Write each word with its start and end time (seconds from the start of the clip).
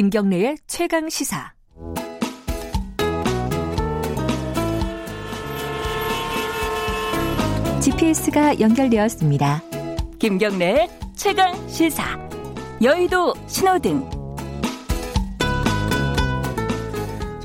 김경래의 0.00 0.56
최강 0.66 1.10
시사. 1.10 1.52
GPS가 7.82 8.60
연결되었습니다. 8.60 9.62
김경래의 10.18 10.88
최강 11.16 11.52
시사. 11.68 12.18
여의도 12.82 13.34
신호등. 13.46 14.08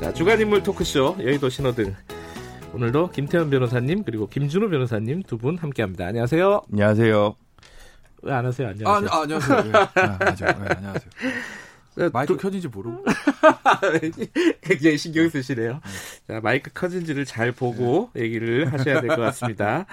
자, 0.00 0.12
주간 0.12 0.40
인물 0.40 0.62
토크쇼 0.62 1.16
여의도 1.20 1.48
신호등. 1.48 1.94
오늘도 2.74 3.10
김태현 3.10 3.48
변호사님 3.50 4.04
그리고 4.04 4.26
김준호 4.28 4.68
변호사님 4.68 5.22
두 5.22 5.38
분 5.38 5.56
함께합니다. 5.56 6.06
안녕하세요. 6.06 6.62
안녕하세요. 6.72 7.36
왜 8.22 8.32
안 8.32 8.44
하세요? 8.44 8.68
안녕하세요. 8.68 9.10
아, 9.10 9.16
아 9.18 9.22
안녕하세요. 9.22 9.62
네. 9.62 9.70
아, 9.78 9.88
맞아요. 10.20 10.58
네, 10.60 10.74
안녕하세요. 10.76 11.10
네, 11.96 12.08
마이크 12.12 12.34
두... 12.34 12.40
켜진지 12.40 12.68
모르고. 12.68 13.04
굉장히 14.62 14.98
신경 14.98 15.28
쓰시네요. 15.28 15.80
자, 16.28 16.40
마이크 16.42 16.70
켜진지를 16.74 17.24
잘 17.24 17.52
보고 17.52 18.10
네. 18.14 18.22
얘기를 18.22 18.72
하셔야 18.72 19.00
될 19.00 19.08
것 19.08 19.16
같습니다. 19.16 19.86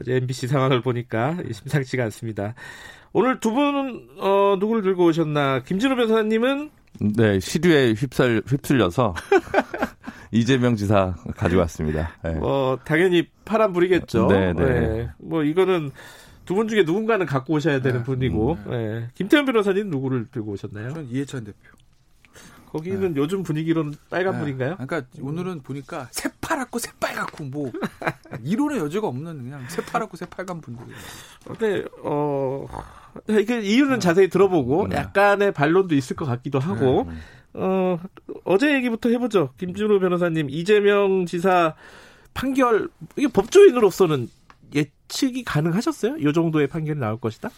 어제 0.00 0.16
MBC 0.16 0.48
상황을 0.48 0.82
보니까 0.82 1.36
심상치가 1.52 2.04
않습니다. 2.04 2.54
오늘 3.12 3.40
두 3.40 3.52
분은 3.52 4.08
어, 4.18 4.56
누구를 4.58 4.82
들고 4.82 5.06
오셨나? 5.06 5.62
김진호 5.62 5.96
변호사님은 5.96 6.70
네 7.16 7.40
시류에 7.40 7.92
휩쓸 7.92 8.42
휩쓸려서 8.46 9.14
이재명 10.32 10.76
지사 10.76 11.14
가져왔습니다. 11.36 12.12
네. 12.24 12.32
뭐 12.34 12.78
당연히 12.84 13.26
파란 13.44 13.72
불이겠죠. 13.72 14.26
네, 14.26 14.52
네. 14.52 14.64
네. 14.64 15.08
뭐 15.18 15.44
이거는 15.44 15.90
두 16.46 16.54
분 16.54 16.68
중에 16.68 16.84
누군가는 16.84 17.24
갖고 17.26 17.54
오셔야 17.54 17.80
되는 17.80 17.98
네. 17.98 18.04
분이고. 18.04 18.52
음, 18.66 18.70
네. 18.70 19.08
김태현 19.14 19.44
변호사님 19.44 19.90
누구를 19.90 20.26
들고 20.30 20.52
오셨나요? 20.52 20.90
저는 20.90 21.08
이해찬 21.10 21.44
대표. 21.44 21.58
거기는 22.70 23.14
네. 23.14 23.20
요즘 23.20 23.42
분위기로는 23.42 23.94
빨간불인가요? 24.10 24.76
그러니까 24.76 25.02
오늘은 25.20 25.60
보니까 25.62 26.08
새파랗고 26.10 26.78
새빨갛고 26.78 27.44
뭐 27.44 27.70
이론의 28.44 28.78
여지가 28.78 29.06
없는 29.06 29.44
그냥 29.44 29.64
새파랗고 29.68 30.16
새빨간 30.16 30.60
분들이. 30.60 30.88
근데 31.46 31.84
어 32.02 32.66
이게 33.28 33.60
이유는 33.60 33.94
네. 33.94 33.98
자세히 33.98 34.28
들어보고 34.28 34.88
네. 34.88 34.96
약간의 34.96 35.52
반론도 35.52 35.94
있을 35.94 36.16
것 36.16 36.26
같기도 36.26 36.58
하고 36.58 37.06
네. 37.08 37.16
어 37.54 37.98
어제 38.44 38.74
얘기부터 38.74 39.08
해보죠. 39.10 39.50
김준호 39.58 39.98
변호사님 40.00 40.50
이재명 40.50 41.24
지사 41.24 41.74
판결 42.34 42.88
이게 43.16 43.28
법조인으로서는 43.28 44.28
예측이 44.74 45.44
가능하셨어요? 45.44 46.16
이 46.18 46.32
정도의 46.32 46.66
판결이 46.66 46.98
나올 46.98 47.18
것이다? 47.18 47.50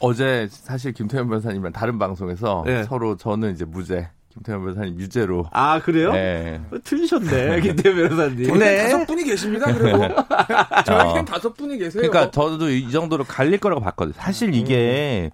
어제 0.00 0.48
사실 0.50 0.92
김태현 0.92 1.28
변호사님이랑 1.28 1.72
다른 1.72 1.98
방송에서 1.98 2.62
네. 2.66 2.84
서로 2.84 3.16
저는 3.16 3.52
이제 3.52 3.64
무죄, 3.64 4.10
김태현 4.30 4.60
변호사님 4.60 4.98
유죄로. 4.98 5.46
아 5.52 5.80
그래요? 5.80 6.12
네. 6.12 6.60
어, 6.70 6.76
틀리셨네 6.82 7.60
김태현 7.62 7.96
변호사님. 7.96 8.58
네. 8.58 8.82
다섯 8.84 9.06
분이 9.06 9.24
계십니다. 9.24 9.72
그리고 9.72 9.98
저에겐 10.86 11.18
어. 11.18 11.24
다섯 11.24 11.54
분이 11.54 11.78
계세요. 11.78 12.02
그러니까 12.02 12.30
저도 12.30 12.70
이 12.70 12.90
정도로 12.90 13.24
갈릴 13.24 13.58
거라고 13.58 13.80
봤거든요. 13.80 14.14
사실 14.16 14.54
이게 14.54 15.30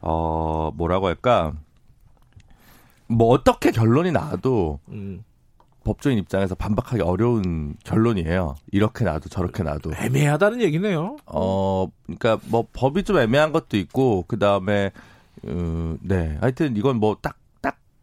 어 0.00 0.70
뭐라고 0.74 1.06
할까 1.08 1.52
뭐 3.08 3.28
어떻게 3.28 3.70
결론이 3.70 4.12
나와도 4.12 4.80
음. 4.88 5.24
법조인 5.88 6.18
입장에서 6.18 6.54
반박하기 6.54 7.02
어려운 7.02 7.74
결론이에요. 7.84 8.56
이렇게 8.72 9.06
놔도 9.06 9.30
저렇게 9.30 9.62
놔도 9.62 9.92
애매하다는 9.96 10.60
얘기네요. 10.60 11.16
어, 11.24 11.86
그러니까 12.04 12.38
뭐 12.50 12.66
법이 12.74 13.04
좀 13.04 13.16
애매한 13.18 13.52
것도 13.52 13.78
있고 13.78 14.26
그 14.28 14.38
다음에 14.38 14.90
음, 15.46 15.98
네, 16.02 16.36
하여튼 16.42 16.76
이건 16.76 16.96
뭐 16.96 17.16
딱 17.22 17.37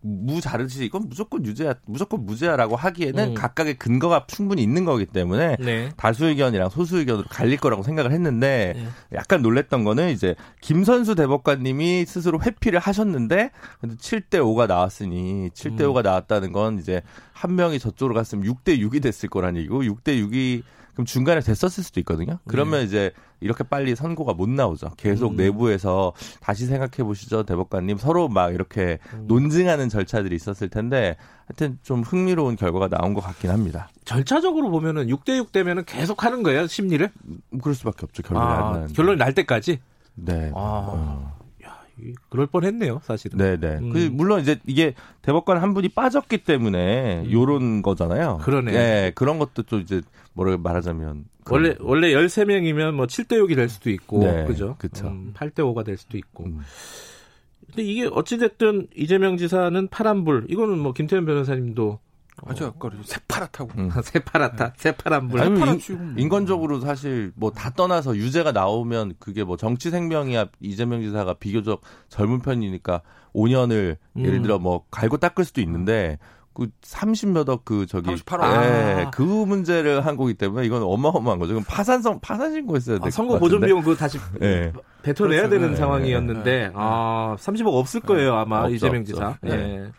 무자르지 0.06 0.86
이건 0.86 1.10
무조건 1.10 1.44
유죄야 1.46 1.74
무조건 1.86 2.26
무죄야라고 2.26 2.76
하기에는 2.76 3.30
음. 3.30 3.34
각각의 3.34 3.76
근거가 3.80 4.26
충분히 4.28 4.62
있는 4.62 4.86
거기 4.86 5.08
때문에 5.08 5.58
네. 5.60 5.90
다수 5.98 6.26
의견이랑 6.26 6.70
소수 6.70 7.00
의견으로 7.00 7.26
갈릴 7.28 7.58
거라고 7.58 7.82
생각을 7.82 8.12
했는데 8.12 8.74
네. 8.76 8.88
약간 9.14 9.42
놀랬던 9.42 9.84
거는 9.84 10.12
이제 10.12 10.36
김선수 10.62 11.16
대법관님이 11.16 12.06
스스로 12.06 12.40
회피를 12.40 12.80
하셨는데 12.80 13.50
근데 13.82 13.96
7대 13.96 14.36
5가 14.36 14.68
나왔으니 14.68 15.50
7대 15.50 15.80
5가 15.82 15.98
음. 15.98 16.04
나왔다는 16.04 16.52
건 16.52 16.78
이제 16.78 17.02
한 17.34 17.56
명이 17.56 17.80
저쪽으로 17.80 18.14
갔으면 18.14 18.46
6대 18.46 18.80
6이 18.80 19.02
됐을 19.02 19.28
거란 19.30 19.58
얘기고 19.58 19.82
6대 19.82 20.22
6이 20.24 20.62
그럼 20.96 21.06
중간에 21.06 21.42
됐었을 21.42 21.84
수도 21.84 22.00
있거든요. 22.00 22.40
그러면 22.48 22.80
네. 22.80 22.86
이제 22.86 23.12
이렇게 23.42 23.64
빨리 23.64 23.96
선고가 23.96 24.34
못 24.34 24.50
나오죠. 24.50 24.92
계속 24.96 25.34
음. 25.34 25.36
내부에서 25.36 26.14
다시 26.40 26.66
생각해 26.66 27.04
보시죠, 27.04 27.44
대법관님. 27.44 27.98
서로 27.98 28.30
막 28.30 28.54
이렇게 28.54 29.00
음. 29.14 29.26
논증하는 29.28 29.90
절차들이 29.90 30.34
있었을 30.36 30.70
텐데 30.70 31.18
하여튼 31.48 31.78
좀 31.84 32.02
흥미로운 32.02 32.56
결과가 32.56 32.88
나온 32.88 33.14
것 33.14 33.22
같긴 33.22 33.52
합니다. 33.52 33.90
절차적으로 34.06 34.72
보면은 34.72 35.08
6대6 35.08 35.52
되면은 35.52 35.84
계속 35.84 36.24
하는 36.24 36.44
거예요, 36.44 36.66
심리를? 36.66 37.12
음, 37.28 37.42
그럴 37.62 37.76
수밖에 37.76 38.06
없죠, 38.06 38.24
결론이 38.24 38.46
아, 38.46 38.70
안 38.70 38.94
결론이 38.94 39.18
날 39.18 39.34
때까지? 39.34 39.80
네. 40.16 40.52
아. 40.56 40.56
어. 40.56 41.45
그럴 42.30 42.48
뻔했네요, 42.48 43.02
사실은. 43.04 43.38
네네. 43.38 43.78
음. 43.78 43.90
그 43.92 44.10
물론 44.12 44.42
이제 44.42 44.60
이게 44.66 44.94
대법관 45.22 45.58
한 45.62 45.74
분이 45.74 45.90
빠졌기 45.90 46.40
때문에 46.40 47.24
음. 47.26 47.32
요런 47.32 47.82
거잖아요. 47.82 48.40
그러네. 48.42 48.72
네, 48.72 49.12
그런 49.16 49.40
것도 49.40 49.64
좀 49.64 49.82
이제 49.82 50.02
뭐라 50.34 50.58
말하자면 50.58 51.26
원래 51.50 51.76
원래 51.80 52.14
13명이면 52.14 52.94
뭐 52.94 53.06
7대 53.06 53.34
6이 53.34 53.56
될 53.56 53.70
수도 53.70 53.90
있고 53.90 54.24
네, 54.24 54.46
그죠? 54.46 54.76
그렇죠. 54.78 55.08
음, 55.08 55.34
8대 55.36 55.60
5가 55.60 55.86
될 55.86 55.98
수도 55.98 56.18
있고. 56.18 56.46
음. 56.46 56.62
근데 57.68 57.84
이게 57.84 58.08
어찌 58.12 58.38
됐든 58.38 58.88
이재명 58.96 59.38
지사는 59.38 59.88
파란불. 59.88 60.48
이거는 60.50 60.78
뭐 60.80 60.94
김태현 60.94 61.26
변호사님도 61.26 62.00
아주 62.46 62.66
아까 62.66 62.90
새파랗다고. 63.04 63.70
음. 63.78 63.90
새파랗다. 64.04 64.66
네. 64.68 64.74
새파란불. 64.78 65.42
아니, 65.42 65.60
인, 65.62 66.16
인권적으로 66.18 66.80
사실 66.82 67.32
뭐 67.36 67.52
다 67.52 67.70
떠나서 67.70 68.16
유죄가 68.18 68.52
나오면 68.52 69.14
그게 69.20 69.44
뭐 69.44 69.56
정치 69.58 69.90
생명이야 69.90 70.48
이재명 70.60 71.02
지사가 71.02 71.36
비교적 71.36 71.82
젊은 72.10 72.40
편이니까 72.42 73.02
5년을 73.34 73.98
음. 74.18 74.26
예를 74.26 74.42
들어 74.42 74.60
뭐 74.60 74.84
갈고 74.92 75.18
닦을 75.18 75.46
수도 75.46 75.62
있는데 75.62 76.18
그 76.54 76.68
30몇 76.84 77.50
억 77.50 77.64
그 77.66 77.86
저기 77.86 78.10
38억. 78.16 78.40
네, 78.62 79.04
아. 79.06 79.10
그 79.12 79.22
문제를 79.22 80.06
한 80.06 80.16
거기 80.16 80.34
때문에 80.34 80.66
이건 80.66 80.84
어마어마한 80.84 81.38
거죠. 81.40 81.54
그럼 81.54 81.64
파산성 81.68 82.20
파산 82.22 82.54
신고했어야 82.54 83.00
돼. 83.00 83.08
아, 83.08 83.10
선거 83.10 83.38
보존 83.40 83.60
비용 83.62 83.82
그거 83.82 83.96
다시 83.96 84.18
네. 84.40 84.72
뱉어내야 85.04 85.42
그렇죠. 85.42 85.50
되는 85.50 85.72
네. 85.72 85.76
상황이었는데 85.76 86.68
네. 86.68 86.72
아 86.74 87.36
30억 87.40 87.68
없을 87.74 88.00
거예요 88.02 88.36
아마 88.36 88.62
없죠, 88.64 88.76
이재명 88.76 89.04
지사. 89.04 89.38
네. 89.42 89.50
네. 89.56 89.92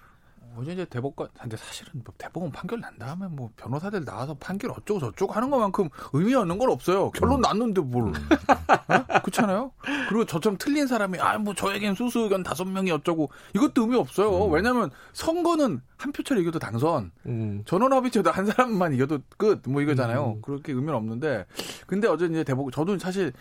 어제 0.56 0.72
이제 0.72 0.84
대법관, 0.86 1.28
근데 1.38 1.56
사실은 1.56 1.92
뭐 2.04 2.14
대법원 2.16 2.50
판결 2.50 2.80
난 2.80 2.96
다음에 2.98 3.26
뭐 3.28 3.50
변호사들 3.56 4.04
나와서 4.04 4.34
판결 4.34 4.70
어쩌고 4.70 5.00
저쩌고 5.00 5.32
하는 5.32 5.50
것만큼 5.50 5.88
의미 6.12 6.34
없는 6.34 6.58
건 6.58 6.70
없어요. 6.70 7.10
결론 7.10 7.38
음. 7.38 7.40
났는데 7.42 7.80
뭘. 7.82 8.08
음. 8.08 8.14
어? 8.14 9.20
그렇잖아요? 9.20 9.72
그리고 10.08 10.24
저처럼 10.24 10.56
틀린 10.58 10.86
사람이, 10.86 11.18
아, 11.20 11.36
뭐 11.38 11.54
저에겐 11.54 11.94
수수 11.94 12.20
의견 12.20 12.42
다섯 12.42 12.64
명이 12.64 12.90
어쩌고 12.90 13.30
이것도 13.54 13.82
의미 13.82 13.96
없어요. 13.96 14.46
음. 14.46 14.52
왜냐면 14.52 14.90
선거는 15.12 15.80
한 15.98 16.12
표차로 16.12 16.40
이겨도 16.40 16.58
당선, 16.58 17.12
음. 17.26 17.62
전원합의체도 17.66 18.30
한 18.30 18.46
사람만 18.46 18.94
이겨도 18.94 19.18
끝, 19.36 19.62
뭐 19.68 19.82
이거잖아요. 19.82 20.36
음. 20.36 20.42
그렇게 20.42 20.72
의미는 20.72 20.94
없는데. 20.94 21.46
근데 21.86 22.08
어제 22.08 22.26
이제 22.26 22.44
대법원, 22.44 22.72
저도 22.72 22.98
사실 22.98 23.32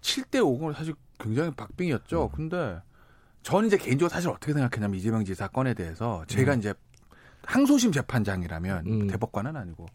7대 0.00 0.40
5건 0.40 0.74
사실 0.74 0.94
굉장히 1.18 1.50
박빙이었죠. 1.50 2.30
음. 2.32 2.36
근데 2.36 2.80
저는 3.42 3.68
이제 3.68 3.76
개인적으로 3.76 4.08
사실 4.08 4.28
어떻게 4.30 4.52
생각했냐면 4.52 4.98
이재명 4.98 5.24
지사 5.24 5.48
건에 5.48 5.74
대해서 5.74 6.24
제가 6.26 6.54
음. 6.54 6.58
이제 6.58 6.74
항소심 7.44 7.92
재판장이라면 7.92 8.86
음. 8.86 9.06
대법관은 9.08 9.56
아니고 9.56 9.86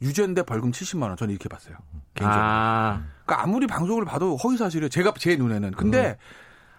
유죄인데 0.00 0.42
벌금 0.44 0.70
70만 0.70 1.02
원 1.02 1.16
저는 1.16 1.32
이렇게 1.32 1.48
봤어요. 1.48 1.76
개인적으로. 2.14 2.42
아. 2.42 3.02
그러니까 3.24 3.42
아무리 3.42 3.66
방송을 3.66 4.04
봐도 4.04 4.36
허위 4.36 4.56
사실이에요. 4.56 4.88
제가 4.88 5.12
제 5.18 5.36
눈에는. 5.36 5.72
근데 5.72 6.10
음. 6.10 6.16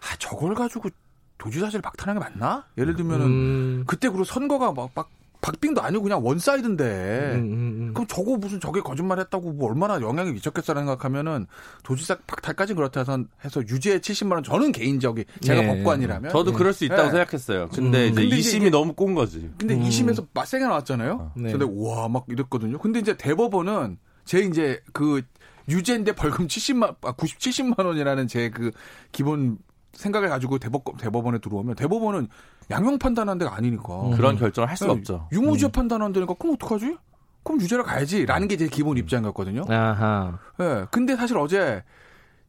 아 0.02 0.16
저걸 0.18 0.56
가지고 0.56 0.90
도지사실 1.38 1.82
박탈하는 1.82 2.22
게 2.22 2.30
맞나? 2.30 2.66
예를 2.78 2.96
들면은 2.96 3.26
음. 3.26 3.84
그때 3.88 4.10
그리고 4.10 4.24
선거가 4.24 4.72
막, 4.72 4.92
막 4.96 5.10
박빙도 5.46 5.80
아니고 5.80 6.02
그냥 6.02 6.26
one 6.26 6.55
side인데 6.55 7.34
음, 7.36 7.40
음, 7.40 7.52
음. 7.54 7.92
그럼 7.94 8.08
저거 8.08 8.36
무슨 8.36 8.60
저게 8.60 8.82
거짓말했다고 8.82 9.54
뭐 9.54 9.70
얼마나 9.70 10.02
영향이 10.02 10.32
미쳤겠어 10.32 10.74
생각하면은 10.74 11.46
도지사 11.84 12.18
박탈까지 12.26 12.74
그렇다 12.74 13.02
해서, 13.02 13.24
해서 13.44 13.62
유죄 13.68 14.00
70만 14.00 14.32
원 14.34 14.44
저는 14.44 14.72
개인적인 14.72 15.24
제가 15.42 15.62
네. 15.62 15.68
법관이라면 15.68 16.32
저도 16.32 16.50
네. 16.50 16.58
그럴 16.58 16.74
수 16.74 16.84
있다고 16.86 17.04
네. 17.04 17.10
생각했어요. 17.12 17.70
근데 17.70 18.10
음. 18.10 18.20
이제 18.20 18.58
2심이 18.58 18.72
너무 18.72 18.94
꼰 18.94 19.14
거지. 19.14 19.52
근데 19.60 19.76
음. 19.76 19.84
2심에서 19.84 20.26
맞세게 20.34 20.64
나왔잖아요. 20.64 21.12
어. 21.14 21.32
네. 21.36 21.52
근데 21.52 21.68
와 21.70 21.92
막 21.92 22.26
이랬거든요. 22.30 22.80
근데 22.80 23.00
이제 23.00 23.16
대법원은 23.16 24.00
제 24.24 24.40
이제 24.40 24.82
그 24.94 25.22
유죄인데 25.70 26.14
벌금 26.14 26.48
70만 26.48 26.96
아 27.04 27.12
90, 27.12 27.38
70만 27.38 27.86
원이라는 27.86 28.28
제 28.28 28.50
그 28.50 28.72
기본 29.12 29.60
생각을 29.96 30.30
가지고 30.30 30.58
대법, 30.60 30.84
대법원에 31.00 31.40
들어오면 31.40 31.76
대법원은 31.76 32.28
양형 32.72 33.00
판단하는 33.00 33.38
데가 33.40 33.56
아니니까. 33.56 34.02
음. 34.08 34.16
그런 34.16 34.36
결정을 34.38 34.70
할 34.70 34.78
수가 34.78 34.94
네, 34.94 35.00
없죠. 35.00 35.28
유무죄 35.32 35.68
음. 35.68 35.72
판단하는 35.72 36.14
데니까 36.14 36.34
그럼 36.38 36.56
어떡하지? 36.56 36.98
그럼 37.44 37.62
유죄를 37.62 37.84
가야지. 37.84 38.26
라는 38.26 38.48
게 38.48 38.58
제 38.58 38.68
기본 38.68 38.98
입장이었거든요. 38.98 39.66
아하. 39.70 40.40
예. 40.60 40.64
네, 40.64 40.86
근데 40.92 41.16
사실 41.16 41.38
어제 41.38 41.84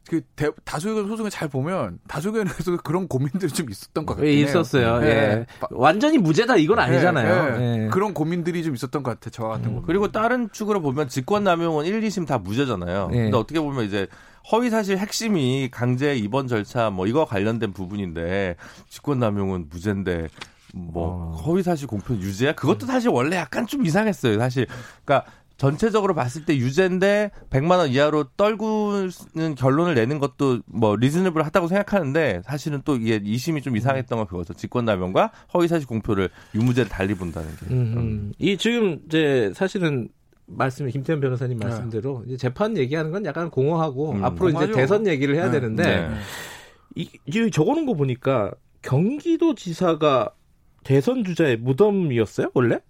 그 0.09 0.21
대, 0.37 0.49
다수의견 0.65 1.09
소송을 1.09 1.31
잘 1.33 1.49
보면 1.49 1.99
다수의견에서 2.09 2.77
그런 2.85 3.09
고민들이 3.09 3.51
좀 3.53 3.69
있었던 3.69 4.07
것 4.07 4.15
같아요. 4.15 4.31
있었어요. 4.31 5.01
예. 5.03 5.07
예. 5.09 5.47
완전히 5.71 6.17
무죄다 6.19 6.57
이건 6.57 6.79
아니잖아요. 6.79 7.61
예. 7.61 7.85
예. 7.85 7.89
그런 7.89 8.15
고민들이 8.15 8.63
좀 8.63 8.75
있었던 8.75 9.03
것 9.03 9.11
같아요. 9.19 9.31
저 9.33 9.49
같은 9.49 9.71
음. 9.73 9.77
거. 9.77 9.83
그리고 9.83 10.11
다른 10.13 10.49
축으로 10.53 10.81
보면 10.81 11.09
직권남용은 11.09 11.85
1, 11.87 12.01
2심 12.03 12.27
다 12.27 12.39
무죄잖아요. 12.39 13.11
예. 13.13 13.17
근데 13.25 13.37
어떻게 13.37 13.59
보면 13.61 13.85
이제 13.85 14.07
허위 14.51 14.71
사실 14.71 14.99
핵심이 14.99 15.69
강제 15.71 16.15
입원 16.15 16.47
절차 16.49 16.91
뭐 16.91 17.07
이거 17.07 17.25
관련된 17.25 17.73
부분인데 17.73 18.57
직권 18.89 19.19
남용은 19.19 19.67
무죄인데 19.71 20.29
뭐 20.75 21.33
어. 21.35 21.43
허위 21.45 21.63
사실 21.63 21.87
공표 21.87 22.15
유죄야? 22.15 22.55
그것도 22.55 22.87
사실 22.87 23.11
원래 23.11 23.37
약간 23.37 23.67
좀 23.67 23.85
이상했어요. 23.85 24.39
사실 24.39 24.67
그러니까 25.05 25.31
전체적으로 25.57 26.15
봤을 26.15 26.45
때 26.45 26.57
유죄인데 26.57 27.31
100만 27.51 27.79
원 27.79 27.89
이하로 27.91 28.25
떨구는 28.37 29.55
결론을 29.57 29.95
내는 29.95 30.19
것도 30.19 30.61
뭐 30.67 30.97
리즈너블 30.97 31.45
하다고 31.47 31.69
생각하는데 31.69 32.43
사실은 32.45 32.83
또 32.85 32.97
이게 32.97 33.21
이심이 33.25 33.63
좀 33.63 33.77
이상했던 33.77 34.19
건 34.19 34.27
그거죠. 34.27 34.53
직권남용과 34.53 35.33
허위사실 35.55 35.87
공표를 35.87 36.29
유무죄를 36.55 36.91
달리 36.91 37.15
본다는 37.15 37.49
게. 37.57 37.67
음, 37.71 37.95
음. 37.97 38.33
이 38.39 38.59
지금 38.59 39.01
이제 39.07 39.51
사실은 39.55 40.09
말씀이 40.47 40.91
김태현 40.93 41.21
변호사님 41.21 41.59
네. 41.59 41.67
말씀대로 41.67 42.21
네. 42.21 42.29
이제 42.29 42.37
재판 42.37 42.77
얘기하는 42.77 43.11
건 43.11 43.25
약간 43.25 43.51
공허하고 43.51 44.13
음, 44.13 44.25
앞으로 44.25 44.51
공허하죠. 44.51 44.73
이제 44.73 44.81
대선 44.81 45.07
얘기를 45.07 45.35
해야 45.35 45.47
네. 45.47 45.61
되는데 45.61 46.09
네. 46.09 46.15
이, 46.95 47.09
이 47.27 47.51
적어놓은 47.51 47.87
거 47.87 47.95
보니까 47.95 48.53
경기도지사가 48.83 50.31
대선 50.85 51.25
주자의 51.25 51.57
무덤이었어요 51.57 52.51
원래? 52.55 52.81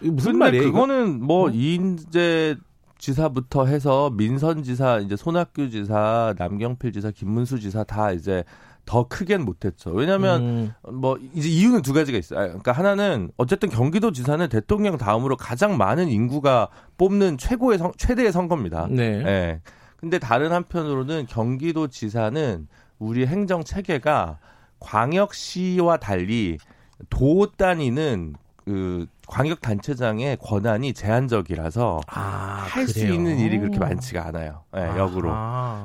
무슨 0.00 0.38
말이에요? 0.38 0.64
그거는 0.64 1.22
뭐 1.22 1.48
어? 1.48 1.50
이인재 1.50 2.56
지사부터 3.02 3.66
해서 3.66 4.10
민선 4.10 4.62
지사, 4.62 5.00
이제 5.00 5.16
손학규 5.16 5.70
지사, 5.70 6.34
남경필 6.38 6.92
지사, 6.92 7.10
김문수 7.10 7.58
지사 7.58 7.82
다 7.82 8.12
이제 8.12 8.44
더 8.86 9.08
크게는 9.08 9.44
못했죠. 9.44 9.90
왜냐하면 9.90 10.42
음. 10.42 10.72
뭐 11.00 11.18
이제 11.34 11.48
이유는 11.48 11.82
두 11.82 11.92
가지가 11.94 12.16
있어요. 12.16 12.46
그러니까 12.46 12.70
하나는 12.70 13.32
어쨌든 13.36 13.70
경기도지사는 13.70 14.48
대통령 14.48 14.98
다음으로 14.98 15.36
가장 15.36 15.76
많은 15.76 16.08
인구가 16.10 16.68
뽑는 16.96 17.38
최고의 17.38 17.78
선, 17.78 17.90
최대의 17.96 18.30
선거입니다. 18.30 18.86
네. 18.88 19.20
네. 19.20 19.60
근데 19.96 20.20
다른 20.20 20.52
한편으로는 20.52 21.26
경기도지사는 21.26 22.68
우리 23.00 23.26
행정 23.26 23.64
체계가 23.64 24.38
광역시와 24.78 25.96
달리 25.96 26.56
도 27.10 27.50
단위는 27.50 28.34
그 28.64 29.06
광역 29.26 29.60
단체장의 29.60 30.36
권한이 30.40 30.92
제한적이라서 30.92 32.00
아, 32.06 32.64
할수 32.68 33.06
있는 33.06 33.38
일이 33.38 33.58
그렇게 33.58 33.78
많지가 33.78 34.26
않아요. 34.26 34.62
네, 34.72 34.86
역으로. 34.98 35.30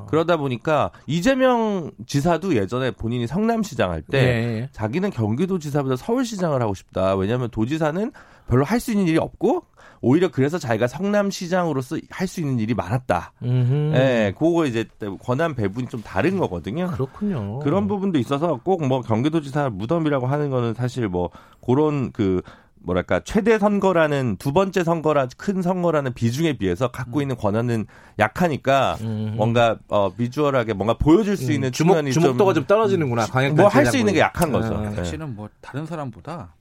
그러다 0.10 0.38
보니까 0.38 0.92
이재명 1.06 1.92
지사도 2.06 2.56
예전에 2.56 2.92
본인이 2.92 3.26
성남시장 3.28 3.92
할때 3.92 4.12
네. 4.12 4.70
자기는 4.74 5.10
경기도지사보다 5.12 5.96
서울시장을 5.96 6.62
하고 6.62 6.74
싶다. 6.74 7.16
왜냐하면 7.16 7.50
도지사는 7.50 8.12
별로 8.48 8.64
할 8.66 8.80
수 8.80 8.92
있는 8.92 9.08
일이 9.08 9.18
없고 9.18 9.64
오히려 10.02 10.30
그래서 10.30 10.58
자기가 10.60 10.88
성남시장으로서 10.88 11.98
할 12.12 12.28
수 12.28 12.40
있는 12.42 12.60
일이 12.60 12.74
많았다. 12.74 13.34
예, 13.44 13.48
네, 13.48 14.34
그거 14.38 14.66
이제 14.66 14.86
권한 15.24 15.56
배분이 15.56 15.88
좀 15.88 16.02
다른 16.04 16.38
거거든요. 16.38 16.88
그렇군요. 16.92 17.60
그런 17.60 17.88
부분도 17.88 18.20
있어서 18.20 18.58
꼭 18.64 18.84
뭐 18.88 19.02
경기도지사 19.02 19.70
무덤이라고 19.72 20.28
하는 20.28 20.50
거는 20.50 20.74
사실 20.76 21.08
뭐 21.10 21.30
그런 21.66 22.12
그 22.12 22.42
뭐랄까 22.80 23.20
최대 23.22 23.60
선거라는 23.60 24.38
두 24.38 24.54
번째 24.54 24.84
선거라 24.84 25.28
큰 25.38 25.62
선거라는 25.62 26.14
비중에 26.14 26.54
비해서 26.54 26.90
갖고 26.90 27.20
음. 27.20 27.22
있는 27.24 27.36
권한은 27.36 27.86
약하니까 28.20 28.98
음. 29.02 29.34
뭔가 29.36 29.78
어 29.90 30.14
비주얼하게 30.14 30.74
뭔가 30.74 30.94
보여줄 30.94 31.38
수 31.38 31.48
음. 31.48 31.52
있는 31.52 31.72
주목, 31.72 32.02
주목도가 32.12 32.54
좀, 32.54 32.64
좀 32.64 32.68
떨어지는구나. 32.68 33.28
뭐할 33.56 33.86
수 33.86 33.98
있는 33.98 34.14
게 34.14 34.20
약한 34.20 34.52
거죠. 34.52 34.76
아, 34.76 34.90
네. 34.90 34.96
사실은 34.96 35.36
뭐 35.36 35.50
다른 35.62 35.86
사람보다 35.86 36.56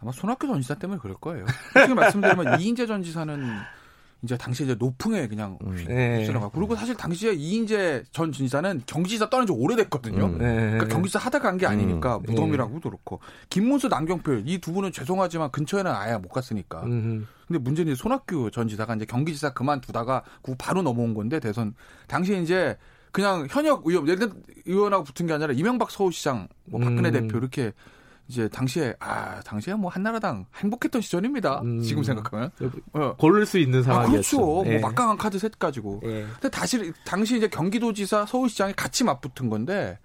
아마 0.00 0.12
손학규 0.12 0.46
전 0.46 0.60
지사 0.60 0.74
때문에 0.74 0.98
그럴 1.00 1.16
거예요. 1.16 1.46
솔직히 1.72 1.94
말씀드리면 1.94 2.58
이인재 2.60 2.86
전 2.86 3.02
지사는 3.02 3.42
이제 4.24 4.36
당시 4.36 4.64
이제 4.64 4.74
노풍에 4.74 5.28
그냥 5.28 5.58
음. 5.64 5.84
네. 5.86 6.26
가 6.32 6.48
그리고 6.48 6.74
사실 6.74 6.96
당시에 6.96 7.34
이인재 7.34 8.04
전 8.10 8.32
지사는 8.32 8.82
경기지사 8.86 9.30
떠난 9.30 9.46
지 9.46 9.52
오래됐거든요. 9.52 10.24
음. 10.24 10.38
네. 10.38 10.54
그러니까 10.72 10.88
경기지사 10.88 11.18
하다 11.20 11.38
간 11.38 11.54
게 11.58 11.66
아니니까 11.66 12.16
음. 12.16 12.22
무덤이라고도 12.26 12.90
그렇고 12.90 13.20
김문수 13.50 13.88
남경필 13.88 14.44
이 14.46 14.58
두 14.58 14.72
분은 14.72 14.90
죄송하지만 14.92 15.50
근처에는 15.52 15.90
아예 15.90 16.16
못 16.16 16.30
갔으니까. 16.30 16.82
음. 16.84 17.28
근데 17.46 17.58
문제는 17.60 17.94
손학규 17.94 18.50
전 18.50 18.66
지사가 18.66 18.94
이제 18.96 19.04
경기지사 19.04 19.52
그만두다가 19.52 20.22
그 20.42 20.54
바로 20.58 20.82
넘어온 20.82 21.12
건데 21.14 21.38
대선 21.38 21.74
당시에 22.08 22.40
이제 22.40 22.76
그냥 23.12 23.46
현역 23.48 23.82
의원 23.86 24.08
예를 24.08 24.18
들어 24.18 24.32
의원하고 24.66 25.04
붙은 25.04 25.26
게 25.26 25.34
아니라 25.34 25.52
이명박 25.52 25.90
서울시장 25.90 26.48
뭐 26.64 26.80
박근혜 26.80 27.10
음. 27.10 27.12
대표 27.12 27.38
이렇게 27.38 27.72
이제 28.26 28.48
당시에 28.48 28.94
아 29.00 29.40
당시에 29.40 29.74
뭐 29.74 29.90
한나라당 29.90 30.46
행복했던 30.56 31.02
시절입니다. 31.02 31.60
음. 31.60 31.82
지금 31.82 32.02
생각하면 32.02 32.50
어. 32.92 33.14
고를 33.16 33.44
수 33.44 33.58
있는 33.58 33.82
상황이었죠. 33.82 34.08
아, 34.08 34.12
그렇죠. 34.12 34.38
뭐 34.38 34.66
예. 34.66 34.78
뭐 34.78 34.88
막강한 34.88 35.16
카드 35.16 35.38
셋 35.38 35.58
가지고. 35.58 36.00
예. 36.04 36.26
근데 36.32 36.48
다시 36.48 36.92
당시 37.04 37.36
이제 37.36 37.48
경기도지사 37.48 38.26
서울시장이 38.26 38.72
같이 38.74 39.04
맞붙은 39.04 39.50
건데 39.50 39.98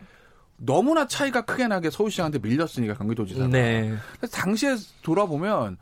너무나 0.57 1.07
차이가 1.07 1.41
크게 1.41 1.67
나게 1.67 1.89
서울시장한테 1.89 2.39
밀렸으니까 2.39 2.95
경기도지사가. 2.95 3.47
네. 3.47 3.95
당시에 4.31 4.75
돌아보면 5.01 5.77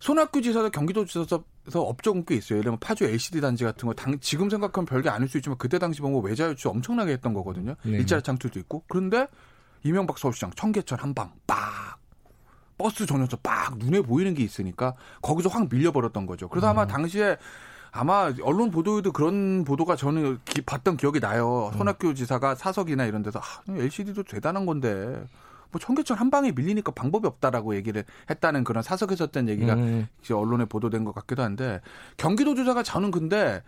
손학규 0.00 0.42
지사도 0.42 0.70
경기도지사에서 0.70 1.42
업적 1.74 2.26
꽤 2.26 2.34
있어요. 2.36 2.58
예를 2.58 2.64
들면 2.64 2.78
파주 2.80 3.04
LCD 3.04 3.40
단지 3.40 3.64
같은 3.64 3.86
거 3.86 3.94
당, 3.94 4.18
지금 4.20 4.50
생각하면 4.50 4.86
별게 4.86 5.08
아닐 5.08 5.28
수 5.28 5.38
있지만 5.38 5.56
그때 5.56 5.78
당시 5.78 6.00
보면 6.02 6.22
외자 6.22 6.48
유치 6.48 6.68
엄청나게 6.68 7.12
했던 7.12 7.32
거거든요. 7.32 7.74
네. 7.82 7.92
일자리 7.92 8.22
창출도 8.22 8.58
있고. 8.60 8.84
그런데 8.88 9.26
이명박 9.82 10.18
서울시장 10.18 10.50
청계천 10.54 10.98
한방 10.98 11.32
빡 11.46 11.98
버스 12.78 13.06
전용차 13.06 13.36
빡 13.42 13.76
눈에 13.78 14.00
보이는 14.00 14.34
게 14.34 14.42
있으니까 14.42 14.94
거기서 15.22 15.48
확 15.50 15.68
밀려버렸던 15.70 16.26
거죠. 16.26 16.48
그래서 16.48 16.68
아마 16.68 16.84
음. 16.84 16.88
당시에 16.88 17.36
아마 17.92 18.32
언론 18.42 18.70
보도에도 18.70 19.12
그런 19.12 19.64
보도가 19.64 19.96
저는 19.96 20.38
기, 20.44 20.62
봤던 20.62 20.96
기억이 20.96 21.20
나요. 21.20 21.70
음. 21.72 21.78
손학규 21.78 22.14
지사가 22.14 22.54
사석이나 22.54 23.04
이런 23.04 23.22
데서 23.22 23.38
아, 23.40 23.62
LCD도 23.68 24.22
대단한 24.22 24.64
건데 24.64 25.22
뭐 25.72 25.80
청계천 25.80 26.16
한 26.16 26.30
방에 26.30 26.52
밀리니까 26.52 26.92
방법이 26.92 27.26
없다라고 27.26 27.74
얘기를 27.74 28.04
했다는 28.28 28.64
그런 28.64 28.82
사석에서 28.82 29.24
했던 29.24 29.48
얘기가 29.48 29.74
음. 29.74 30.08
언론에 30.32 30.64
보도된 30.64 31.04
것 31.04 31.14
같기도 31.14 31.42
한데 31.42 31.80
경기도지사가 32.16 32.82
저는 32.82 33.10
근데 33.10 33.62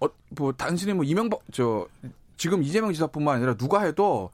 어, 0.00 0.06
뭐 0.30 0.52
단순히 0.52 0.92
뭐 0.92 1.04
이명박 1.04 1.40
저 1.52 1.86
지금 2.36 2.62
이재명 2.62 2.92
지사뿐만 2.92 3.36
아니라 3.36 3.54
누가 3.54 3.82
해도 3.82 4.30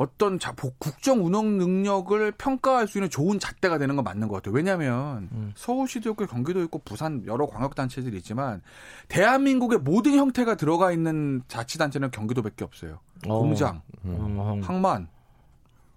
어떤 0.00 0.38
자, 0.38 0.54
국정 0.78 1.26
운영 1.26 1.58
능력을 1.58 2.32
평가할 2.32 2.88
수 2.88 2.96
있는 2.96 3.10
좋은 3.10 3.38
잣대가 3.38 3.76
되는 3.76 3.96
건 3.96 4.02
맞는 4.02 4.28
것 4.28 4.36
같아요. 4.36 4.54
왜냐하면 4.54 5.28
음. 5.32 5.52
서울시도 5.54 6.08
있고 6.12 6.24
경기도 6.24 6.62
있고 6.62 6.78
부산 6.78 7.22
여러 7.26 7.46
광역단체들이 7.46 8.16
있지만 8.16 8.62
대한민국의 9.08 9.80
모든 9.80 10.14
형태가 10.14 10.54
들어가 10.54 10.90
있는 10.90 11.42
자치단체는 11.48 12.12
경기도밖에 12.12 12.64
없어요. 12.64 13.00
어. 13.28 13.40
공장, 13.40 13.82
음. 14.06 14.62
항만, 14.64 15.08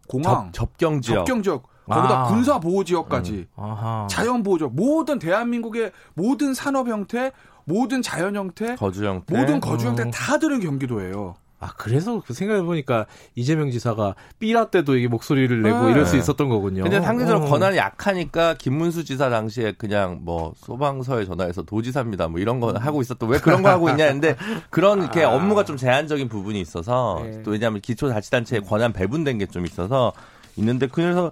공항, 0.09 0.51
접, 0.51 0.77
경 0.77 0.99
지역, 0.99 1.19
접경 1.19 1.41
지역. 1.41 1.63
거기다 1.85 2.23
아. 2.23 2.27
군사 2.27 2.59
보호 2.59 2.83
지역까지, 2.83 3.47
음. 3.57 4.07
자연 4.09 4.43
보호 4.43 4.57
지역, 4.57 4.75
모든 4.75 5.17
대한민국의 5.17 5.93
모든 6.13 6.53
산업 6.53 6.89
형태, 6.89 7.31
모든 7.63 8.01
자연 8.01 8.35
형태, 8.35 8.75
거주 8.75 9.05
형태, 9.05 9.37
모든 9.37 9.61
거주 9.61 9.87
형태 9.87 10.03
음. 10.03 10.11
다 10.11 10.37
들은 10.39 10.59
경기도예요. 10.59 11.35
아 11.63 11.73
그래서 11.77 12.21
그 12.25 12.33
생각해 12.33 12.61
보니까 12.63 13.05
이재명 13.35 13.71
지사가 13.71 14.15
삐라 14.39 14.65
때도 14.65 14.97
이게 14.97 15.07
목소리를 15.07 15.61
내고 15.61 15.85
네. 15.85 15.91
이럴 15.91 16.05
수 16.05 16.17
있었던 16.17 16.49
거군요. 16.49 16.83
근데 16.83 16.99
상대적으로 16.99 17.45
어. 17.45 17.49
권한이 17.49 17.77
약하니까 17.77 18.55
김문수 18.55 19.05
지사 19.05 19.29
당시에 19.29 19.71
그냥 19.77 20.19
뭐 20.23 20.53
소방서에 20.57 21.23
전화해서 21.25 21.63
도지사입니다 21.63 22.27
뭐 22.27 22.41
이런 22.41 22.59
거 22.59 22.73
하고 22.73 23.01
있었던 23.01 23.29
왜 23.29 23.39
그런 23.39 23.63
거 23.63 23.69
하고 23.69 23.89
있냐 23.89 24.03
했는데 24.05 24.35
그런 24.69 25.01
이렇게 25.01 25.23
아. 25.23 25.33
업무가 25.33 25.63
좀 25.63 25.77
제한적인 25.77 26.27
부분이 26.27 26.59
있어서 26.59 27.21
네. 27.23 27.41
또 27.43 27.51
왜냐하면 27.51 27.79
기초자치단체의 27.79 28.63
권한 28.63 28.91
배분된 28.91 29.37
게 29.37 29.45
좀 29.45 29.65
있어서 29.65 30.11
있는데 30.57 30.87
그래서 30.87 31.31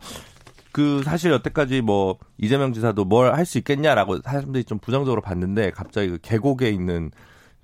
그 0.71 1.01
사실 1.03 1.31
여태까지 1.31 1.81
뭐 1.81 2.17
이재명 2.37 2.71
지사도 2.71 3.03
뭘 3.03 3.33
할 3.33 3.45
수 3.45 3.57
있겠냐라고 3.57 4.21
사람들이 4.21 4.63
좀 4.63 4.79
부정적으로 4.79 5.21
봤는데 5.21 5.71
갑자기 5.71 6.09
그 6.09 6.17
계곡에 6.21 6.69
있는 6.69 7.11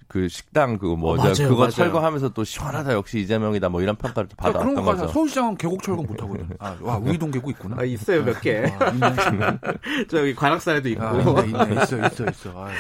그 0.08 0.30
식당 0.30 0.78
그거 0.78 0.96
뭐 0.96 1.14
어, 1.14 1.18
그거 1.18 1.56
맞아요. 1.56 1.70
철거하면서 1.70 2.30
또 2.30 2.44
시원하다 2.44 2.94
역시 2.94 3.20
이재명이다 3.20 3.70
뭐 3.70 3.82
이런 3.82 3.96
평가를 3.98 4.30
또 4.30 4.36
받아왔던 4.38 4.76
그런 4.76 4.86
거죠. 4.86 5.08
서울시장은 5.08 5.58
계곡 5.58 5.84
철거 5.84 6.02
못 6.04 6.22
하거든. 6.22 6.48
아, 6.60 6.78
와 6.82 6.98
우이동 6.98 7.32
계곡 7.32 7.50
있구나. 7.52 7.78
아, 7.80 7.84
있어요 7.84 8.24
몇 8.24 8.40
개. 8.40 8.64
아, 8.80 9.58
저기 10.10 10.34
관악산에도 10.34 10.90
있고. 10.90 11.04
아, 11.04 11.44
있네, 11.44 11.64
있네, 11.64 11.84
있어 11.84 11.98
있어 12.08 12.26
있어. 12.30 12.64
아, 12.66 12.70
네. 12.70 12.74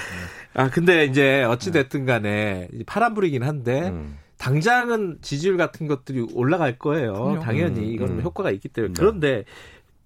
아 0.54 0.70
근데 0.70 1.06
이제 1.06 1.44
어찌 1.44 1.72
됐든간에 1.72 2.70
파란불이긴 2.86 3.44
한데. 3.44 3.90
음. 3.90 4.18
당장은 4.38 5.18
지지율 5.24 5.58
같은 5.58 5.88
것들이 5.88 6.28
올라갈 6.34 6.78
거예요. 6.78 7.14
그럼요. 7.14 7.40
당연히 7.40 7.80
음, 7.80 7.86
이건 7.86 8.10
음. 8.10 8.22
효과가 8.22 8.52
있기 8.52 8.70
때문에. 8.70 8.94
네. 8.94 9.00
그런데 9.00 9.44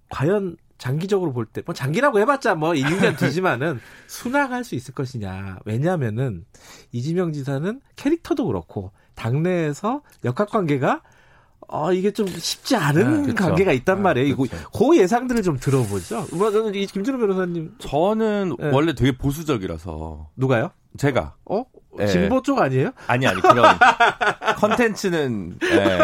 과연 0.08 0.56
장기적으로 0.82 1.32
볼 1.32 1.46
때, 1.46 1.62
뭐 1.64 1.76
장기라고 1.76 2.18
해봤자 2.18 2.56
뭐 2.56 2.74
1, 2.74 2.84
2년 2.84 3.16
뒤지만은 3.16 3.78
순항할 4.08 4.64
수 4.64 4.74
있을 4.74 4.92
것이냐. 4.94 5.60
왜냐면은 5.64 6.44
이재명 6.90 7.32
지사는 7.32 7.80
캐릭터도 7.94 8.44
그렇고 8.46 8.90
당내에서 9.14 10.02
역학 10.24 10.50
관계가 10.50 11.02
어, 11.68 11.92
이게 11.92 12.10
좀 12.10 12.26
쉽지 12.26 12.76
않은 12.76 13.22
네, 13.28 13.34
관계가 13.34 13.72
있단 13.72 13.96
네, 13.96 14.02
말이에요. 14.02 14.28
이거, 14.28 14.44
그렇죠. 14.44 14.68
그 14.70 14.96
예상들을 14.98 15.42
좀 15.42 15.58
들어보죠. 15.58 16.26
뭐, 16.32 16.50
저는 16.50 16.74
이 16.74 16.86
김준호 16.86 17.18
변호사님. 17.18 17.72
저는 17.78 18.56
네. 18.58 18.70
원래 18.72 18.94
되게 18.94 19.12
보수적이라서 19.16 20.28
누가요? 20.36 20.70
제가 20.98 21.34
어? 21.46 21.64
네. 21.96 22.06
진보 22.06 22.42
쪽 22.42 22.58
아니에요? 22.58 22.90
아니 23.06 23.26
아니 23.26 23.40
그런 23.40 23.64
컨텐츠는 24.58 25.58
예, 25.62 25.98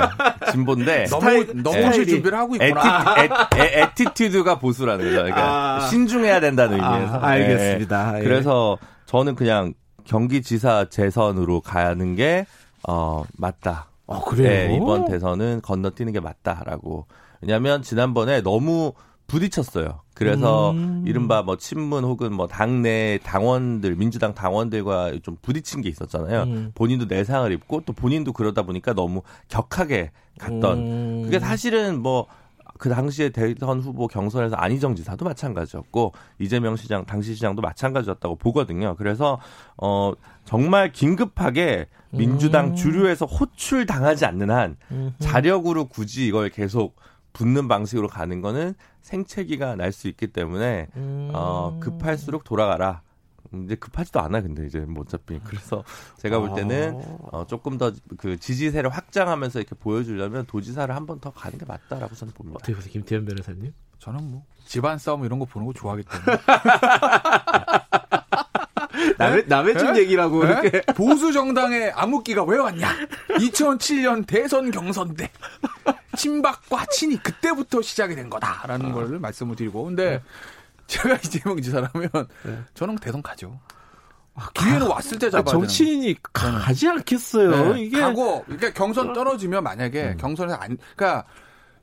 진보인데 0.52 1.04
너무 1.06 1.20
스타일- 1.22 1.62
너무 1.62 1.76
스타일이- 1.76 2.08
준비를 2.08 2.38
하고 2.38 2.54
있구나. 2.56 3.14
atti, 3.18 3.60
에, 3.60 3.82
attitude가 3.82 4.58
보수라는 4.58 5.04
거죠. 5.04 5.16
그러니까 5.16 5.76
아. 5.76 5.80
신중해야 5.88 6.40
된다는 6.40 6.74
의미에서. 6.82 7.14
아, 7.18 7.26
알겠습니다. 7.26 8.14
예. 8.16 8.20
예. 8.20 8.24
그래서 8.24 8.78
저는 9.06 9.34
그냥 9.34 9.74
경기지사 10.04 10.86
재선으로 10.90 11.60
가는 11.60 12.14
게 12.16 12.46
어, 12.86 13.24
맞다. 13.36 13.88
어, 14.08 14.24
그래요? 14.24 14.72
예, 14.72 14.76
이번 14.76 15.04
대선은 15.04 15.60
건너뛰는 15.62 16.12
게 16.12 16.20
맞다라고. 16.20 17.06
왜냐하면 17.40 17.82
지난번에 17.82 18.40
너무 18.40 18.94
부딪혔어요. 19.26 20.00
그래서 20.14 20.72
음. 20.72 21.04
이른바 21.06 21.42
뭐 21.42 21.58
친문 21.58 22.02
혹은 22.04 22.32
뭐 22.32 22.48
당내 22.48 23.20
당원들 23.22 23.94
민주당 23.96 24.34
당원들과 24.34 25.12
좀 25.22 25.36
부딪힌 25.42 25.82
게 25.82 25.90
있었잖아요. 25.90 26.42
음. 26.44 26.72
본인도 26.74 27.04
내상을 27.04 27.52
입고 27.52 27.82
또 27.84 27.92
본인도 27.92 28.32
그러다 28.32 28.62
보니까 28.62 28.94
너무 28.94 29.20
격하게 29.48 30.10
갔던 30.38 30.78
음. 30.78 31.22
그게 31.24 31.38
사실은 31.38 32.00
뭐 32.00 32.26
그 32.78 32.88
당시에 32.88 33.30
대선 33.30 33.80
후보 33.80 34.06
경선에서 34.06 34.56
안희정 34.56 34.94
지사도 34.94 35.24
마찬가지였고 35.24 36.12
이재명 36.38 36.76
시장 36.76 37.04
당시 37.04 37.34
시장도 37.34 37.60
마찬가지였다고 37.60 38.36
보거든요. 38.36 38.94
그래서 38.96 39.38
어 39.76 40.12
정말 40.44 40.92
긴급하게 40.92 41.88
민주당 42.10 42.68
음. 42.68 42.74
주류에서 42.74 43.26
호출 43.26 43.84
당하지 43.84 44.24
않는 44.24 44.50
한 44.50 44.76
음. 44.90 45.12
자력으로 45.18 45.86
굳이 45.86 46.26
이걸 46.26 46.48
계속 46.48 46.96
붙는 47.34 47.68
방식으로 47.68 48.08
가는 48.08 48.40
거는 48.40 48.74
생채기가 49.02 49.76
날 49.76 49.92
수 49.92 50.08
있기 50.08 50.28
때문에 50.28 50.86
음. 50.96 51.30
어 51.34 51.76
급할수록 51.80 52.44
돌아가라. 52.44 53.02
음, 53.54 53.64
이제 53.64 53.74
급하지도 53.76 54.20
않아 54.20 54.42
근데 54.42 54.66
이제 54.66 54.80
뭐 54.80 55.04
어차피 55.06 55.40
그래서 55.44 55.82
제가 56.18 56.38
볼 56.40 56.54
때는 56.54 57.00
아. 57.32 57.38
어, 57.38 57.46
조금 57.46 57.78
더 57.78 57.92
그 58.18 58.36
지지세를 58.38 58.90
확장하면서 58.90 59.60
이렇게 59.60 59.74
보여주려면 59.76 60.44
도지사를 60.46 60.94
한 60.94 61.06
번 61.06 61.20
더 61.20 61.30
가는 61.30 61.58
게 61.58 61.64
맞다라고 61.64 62.14
저는 62.14 62.34
봅니다. 62.34 62.56
어떻게 62.58 62.74
보세요, 62.74 62.92
김태현 62.92 63.24
변호사님? 63.24 63.72
저는 63.98 64.30
뭐 64.30 64.44
집안 64.66 64.98
싸움 64.98 65.24
이런 65.24 65.38
거 65.38 65.46
보는 65.46 65.66
거 65.66 65.72
좋아하기 65.72 66.04
때문에 66.04 66.38
남의, 69.18 69.44
남의 69.48 69.78
집 69.78 69.86
에? 69.88 69.98
얘기라고 70.00 70.44
에? 70.46 70.50
이렇게. 70.50 70.82
보수 70.94 71.32
정당의 71.32 71.90
암흑기가 71.92 72.44
왜 72.44 72.58
왔냐? 72.58 72.88
2007년 73.30 74.26
대선 74.26 74.70
경선 74.70 75.14
때 75.14 75.30
친박과 76.16 76.86
친이 76.92 77.16
그때부터 77.22 77.82
시작이 77.82 78.14
된 78.14 78.28
거다라는 78.30 78.92
걸 78.92 79.18
말씀을 79.18 79.56
드리고 79.56 79.84
근데 79.84 80.22
제가 80.88 81.14
이재명 81.24 81.60
지사라면 81.62 82.10
네. 82.42 82.58
저는 82.74 82.96
대선 82.96 83.22
가죠. 83.22 83.60
기회는 84.54 84.86
왔을 84.86 85.18
때 85.18 85.30
잡아야 85.30 85.44
되는 85.44 85.60
정치인이 85.60 86.16
가지 86.32 86.88
않겠어요. 86.88 87.74
네, 87.74 87.80
이게. 87.82 88.00
가고 88.00 88.42
그러니까 88.44 88.72
경선 88.72 89.12
떨어지면 89.12 89.62
만약에 89.64 90.16
경선에서 90.18 90.56
안 90.56 90.78
그러니까 90.96 91.24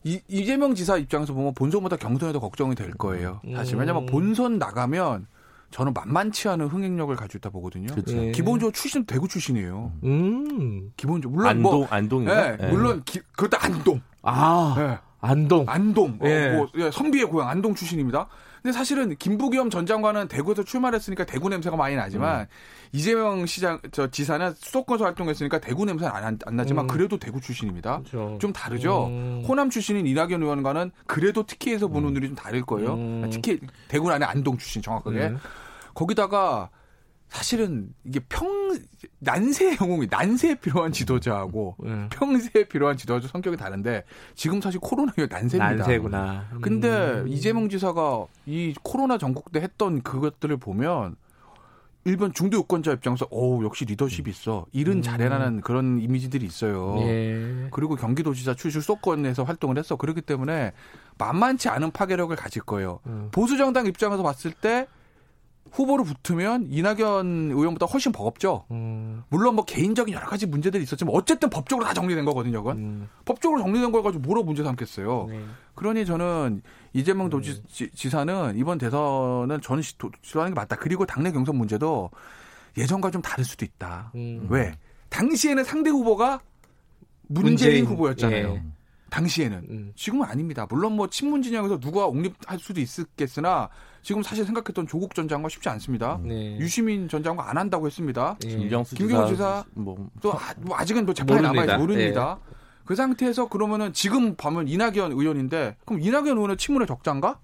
이, 0.04 0.22
이재명 0.28 0.74
지사 0.74 0.98
입장에서 0.98 1.34
보면 1.34 1.54
본선보다 1.54 1.98
경선에도 1.98 2.40
걱정이 2.40 2.76
될 2.76 2.92
거예요. 2.92 3.42
사실 3.56 3.76
음. 3.76 3.80
왜냐면 3.82 4.06
본선 4.06 4.58
나가면 4.58 5.28
저는 5.72 5.94
만만치 5.94 6.48
않은 6.48 6.68
흥행력을 6.68 7.14
가지고 7.16 7.40
있다 7.40 7.50
보거든요. 7.50 7.88
예. 8.08 8.32
기본적으로 8.32 8.72
출신 8.72 9.04
대구 9.06 9.28
출신이에요. 9.28 9.92
음. 10.04 10.92
기본적으로 10.96 11.36
물론 11.36 11.50
안동 11.50 11.62
뭐 11.64 11.88
안동인가? 11.90 12.58
예, 12.62 12.68
물론 12.68 13.04
기, 13.04 13.20
그것도 13.36 13.58
안동. 13.60 14.02
아, 14.22 14.76
예. 14.78 15.00
안동. 15.20 15.66
안동. 15.68 16.20
어, 16.22 16.26
예. 16.28 16.50
뭐, 16.56 16.70
예, 16.78 16.90
선비의 16.92 17.26
고향 17.26 17.50
안동 17.50 17.76
출신입니다. 17.76 18.28
근데 18.66 18.76
사실은 18.76 19.16
김부겸 19.18 19.70
전 19.70 19.86
장관은 19.86 20.28
대구에서 20.28 20.64
출마했으니까 20.64 21.26
대구 21.26 21.50
냄새가 21.50 21.78
많이 21.78 21.96
나지만 21.96 22.42
음. 22.42 22.46
이재명 22.94 23.46
시장 23.46 23.80
저 23.92 24.10
지사는 24.10 24.56
수도권에서 24.58 25.06
활동했으니까 25.06 25.60
대구 25.60 25.86
냄새는 25.86 26.12
안, 26.12 26.40
안 26.44 26.56
나지만 26.56 26.86
음. 26.86 26.88
그래도 26.88 27.20
대구 27.20 27.40
출신입니다. 27.40 28.00
그렇죠. 28.00 28.40
좀 28.42 28.52
다르죠. 28.52 29.06
음. 29.06 29.44
호남 29.48 29.70
출신인 29.70 30.08
이낙연 30.08 30.42
의원과는 30.42 30.90
그래도 31.06 31.46
특히에서 31.46 31.90
보는 31.90 32.14
눈이 32.14 32.30
좀 32.30 32.36
다를 32.36 32.64
거예요. 32.64 32.96
음. 32.96 33.30
특히 33.32 33.60
대구 33.88 34.12
안에 34.12 34.26
안동 34.26 34.58
출신 34.58 34.82
정확하게. 34.82 35.30
네. 35.30 35.36
거기다가 35.94 36.72
사실은 37.36 37.90
이게 38.06 38.22
평 38.30 38.48
난세의 39.20 39.78
영웅이 39.82 40.08
난세에 40.10 40.56
필요한 40.56 40.94
지도자하고 40.94 41.76
네. 41.84 42.08
평세에 42.10 42.64
필요한 42.64 42.96
지도자 42.96 43.28
성격이 43.28 43.58
다른데 43.58 44.06
지금 44.36 44.62
사실 44.62 44.80
코로나가 44.80 45.28
난세입니다. 45.30 45.76
난세구나. 45.76 46.46
음. 46.54 46.62
근데 46.62 47.26
이재명 47.28 47.68
지사가 47.68 48.26
이 48.46 48.74
코로나 48.84 49.18
전국 49.18 49.52
때 49.52 49.60
했던 49.60 50.02
그것들을 50.02 50.56
보면 50.56 51.18
일본 52.06 52.32
중도 52.32 52.60
유권자 52.60 52.94
입장에서 52.94 53.28
오 53.32 53.62
역시 53.66 53.84
리더십이 53.84 54.30
있어 54.30 54.66
일은 54.72 54.98
음. 54.98 55.02
잘해라는 55.02 55.60
그런 55.60 56.00
이미지들이 56.00 56.46
있어요. 56.46 56.96
예. 57.00 57.68
그리고 57.72 57.96
경기도지사 57.96 58.54
출신 58.54 58.80
수도권에서 58.80 59.44
활동을 59.44 59.78
했어. 59.78 59.98
그렇기 59.98 60.22
때문에 60.22 60.72
만만치 61.18 61.68
않은 61.68 61.92
파괴력을 61.92 62.34
가질 62.34 62.62
거예요. 62.62 63.02
음. 63.08 63.28
보수 63.34 63.58
정당 63.58 63.88
입장에서 63.88 64.24
봤을 64.24 64.52
때 64.54 64.88
후보로 65.72 66.04
붙으면 66.04 66.68
이낙연 66.70 67.52
의원보다 67.52 67.86
훨씬 67.86 68.12
버겁죠. 68.12 68.66
음. 68.72 69.24
물론 69.30 69.56
뭐 69.56 69.66
개인적인 69.66 70.14
여러 70.14 70.26
가지 70.26 70.46
문제들이 70.46 70.84
있었지만 70.84 71.14
어쨌든 71.14 71.50
법적으로 71.50 71.86
다 71.86 71.94
정리된 71.94 72.24
거거든요. 72.24 72.60
그건 72.64 72.78
음. 72.78 73.10
법적으로 73.26 73.60
정리된 73.62 73.92
걸 73.92 74.02
가지고 74.04 74.22
뭐로 74.24 74.44
문제 74.44 74.64
삼겠어요. 74.64 75.28
네. 75.30 75.40
그러니 75.74 76.06
저는 76.06 76.62
이재명 76.94 77.30
도지사는 77.30 78.58
이번 78.58 78.78
대선은 78.78 79.60
저는 79.62 79.82
시- 79.84 79.98
도- 79.98 80.12
시도하는 80.22 80.54
게 80.54 80.60
맞다. 80.60 80.78
그리고 80.78 81.06
당내 81.06 81.32
경선 81.32 81.58
문제도 81.58 82.10
예전과 82.78 83.12
좀 83.12 83.22
다를 83.22 83.44
수도 83.44 83.66
있다. 83.66 84.12
음. 84.16 84.48
왜? 84.50 84.74
당시에는 85.10 85.64
상대 85.66 85.90
후보가 85.90 86.40
문재인, 87.28 87.46
문재인, 87.54 87.86
후보였잖아요. 87.86 88.48
예. 88.54 88.64
당시에는. 89.16 89.58
음. 89.70 89.92
지금은 89.96 90.28
아닙니다. 90.28 90.68
물론 90.70 90.94
뭐 90.94 91.08
친문 91.10 91.42
진영에서 91.42 91.80
누가 91.80 92.06
옹립할 92.06 92.60
수도 92.60 92.82
있겠으나 92.82 93.70
지금 94.02 94.22
사실 94.22 94.44
생각했던 94.46 94.88
조국 94.88 95.16
전 95.16 95.28
장관 95.28 95.50
쉽지 95.50 95.70
않습니다. 95.70 96.20
네. 96.22 96.58
유시민 96.60 97.08
전 97.08 97.24
장관 97.24 97.48
안 97.48 97.58
한다고 97.58 97.88
했습니다. 97.88 98.38
예. 98.46 98.50
김경수 98.50 98.96
김경수 98.96 99.34
지사, 99.34 99.64
뭐 99.74 99.96
또 100.22 100.34
아, 100.34 100.54
뭐 100.60 100.78
아직은 100.78 101.06
또 101.06 101.14
재판이 101.14 101.42
모릅니다. 101.42 101.66
남아있어 101.66 101.80
모릅니다. 101.80 102.40
그 102.84 102.96
상태에서 102.96 103.48
그러면은 103.50 103.94
지금 103.94 104.36
보면 104.36 104.68
이낙연 104.68 105.12
의원인데 105.14 105.78
그럼 105.86 106.02
이낙연 106.02 106.28
의원은 106.28 106.58
친문의 106.58 106.88
적자인가? 106.88 107.40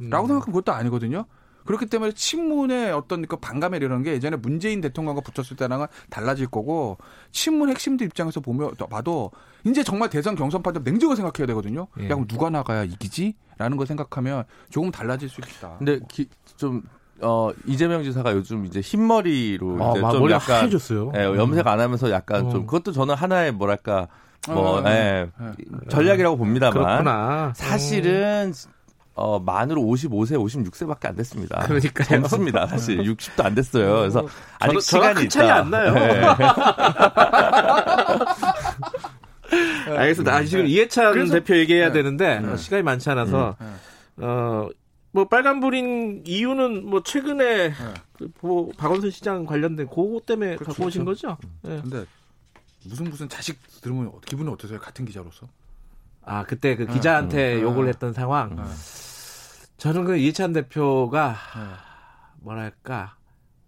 음. 0.00 0.10
라고 0.10 0.26
생각하면 0.26 0.52
그것도 0.54 0.72
아니거든요. 0.72 1.26
그렇기 1.64 1.86
때문에 1.86 2.12
친문의 2.12 2.92
어떤 2.92 3.26
그 3.26 3.36
반감이 3.36 3.76
이런 3.76 4.02
게 4.02 4.12
예전에 4.12 4.36
문재인 4.36 4.80
대통령과 4.80 5.22
붙었을 5.22 5.56
때랑은 5.56 5.86
달라질 6.10 6.46
거고 6.46 6.98
친문 7.32 7.70
핵심들 7.70 8.06
입장에서 8.06 8.40
보면 8.40 8.72
또 8.78 8.86
봐도 8.86 9.30
이제 9.64 9.82
정말 9.82 10.10
대선 10.10 10.34
경선판 10.34 10.74
때 10.74 10.80
냉정하게 10.84 11.16
생각해야 11.16 11.46
되거든요. 11.48 11.86
예. 12.00 12.04
야 12.04 12.08
그럼 12.08 12.26
누가 12.26 12.50
나가야 12.50 12.84
이기지? 12.84 13.34
라는 13.56 13.76
걸 13.76 13.86
생각하면 13.86 14.44
조금 14.70 14.90
달라질 14.90 15.28
수 15.28 15.40
있다. 15.40 15.76
근데 15.78 16.00
기, 16.08 16.28
좀 16.56 16.82
어, 17.20 17.50
이재명 17.66 18.02
지사가 18.02 18.32
요즘 18.32 18.66
이제 18.66 18.80
흰머리로 18.80 19.82
아, 19.82 19.90
이제 19.92 20.00
막좀 20.00 20.20
머리가 20.20 20.36
약간 20.36 20.62
하얘졌어요. 20.62 21.12
예, 21.16 21.24
염색 21.24 21.66
안 21.66 21.80
하면서 21.80 22.10
약간 22.10 22.46
어. 22.46 22.50
좀 22.50 22.66
그것도 22.66 22.92
저는 22.92 23.14
하나의 23.14 23.52
뭐랄까 23.52 24.08
뭐 24.48 24.80
어, 24.80 24.84
예, 24.86 25.30
예. 25.40 25.88
전략이라고 25.88 26.36
봅니다만 26.36 26.72
그렇구나. 26.72 27.52
사실은 27.54 28.52
어, 28.52 28.83
만으로 29.44 29.82
55세, 29.82 30.32
56세밖에 30.70 31.06
안 31.06 31.16
됐습니다. 31.16 31.60
그러니까요. 31.66 32.06
젊습니다. 32.08 32.66
사실 32.66 32.98
60도 32.98 33.44
안 33.44 33.54
됐어요. 33.54 33.98
그래서 34.00 34.26
아직 34.58 34.80
저랑 34.80 34.82
시간이 35.14 35.14
큰 35.14 35.28
차이 35.28 35.46
있다. 35.46 35.56
안 35.56 35.70
나요. 35.70 35.94
네. 35.94 36.22
알겠습니다. 39.96 40.34
아, 40.34 40.44
지금 40.44 40.66
이해찬 40.66 41.12
그래서- 41.12 41.34
대표 41.34 41.56
얘기해야 41.56 41.88
네. 41.88 41.92
되는데 41.94 42.40
네. 42.40 42.48
어, 42.48 42.56
시간이 42.56 42.82
많지 42.82 43.08
않아서 43.10 43.56
네. 43.60 43.66
어. 44.24 44.68
뭐 45.12 45.28
빨간불인 45.28 46.24
이유는 46.26 46.88
뭐 46.90 47.02
최근에 47.04 47.72
그 48.18 48.28
보- 48.40 48.72
박원순 48.76 49.12
시장 49.12 49.46
관련된 49.46 49.86
그거 49.88 50.20
때문에 50.26 50.56
그렇죠, 50.56 50.72
갖고 50.72 50.86
오신 50.86 51.04
거죠? 51.04 51.36
예. 51.68 51.80
근데 51.82 52.04
무슨 52.84 53.04
무슨 53.08 53.28
자식 53.28 53.60
들으면 53.80 54.10
기분이 54.26 54.50
어떠세요? 54.50 54.80
같은 54.80 55.04
기자로서? 55.04 55.46
아 56.26 56.44
그때 56.44 56.76
그 56.76 56.86
기자한테 56.86 57.56
음. 57.56 57.62
욕을 57.62 57.88
했던 57.88 58.12
상황. 58.12 58.56
네. 58.56 58.62
저는 59.76 60.04
그 60.04 60.16
이해찬 60.16 60.52
대표가 60.52 61.36
뭐랄까 62.40 63.16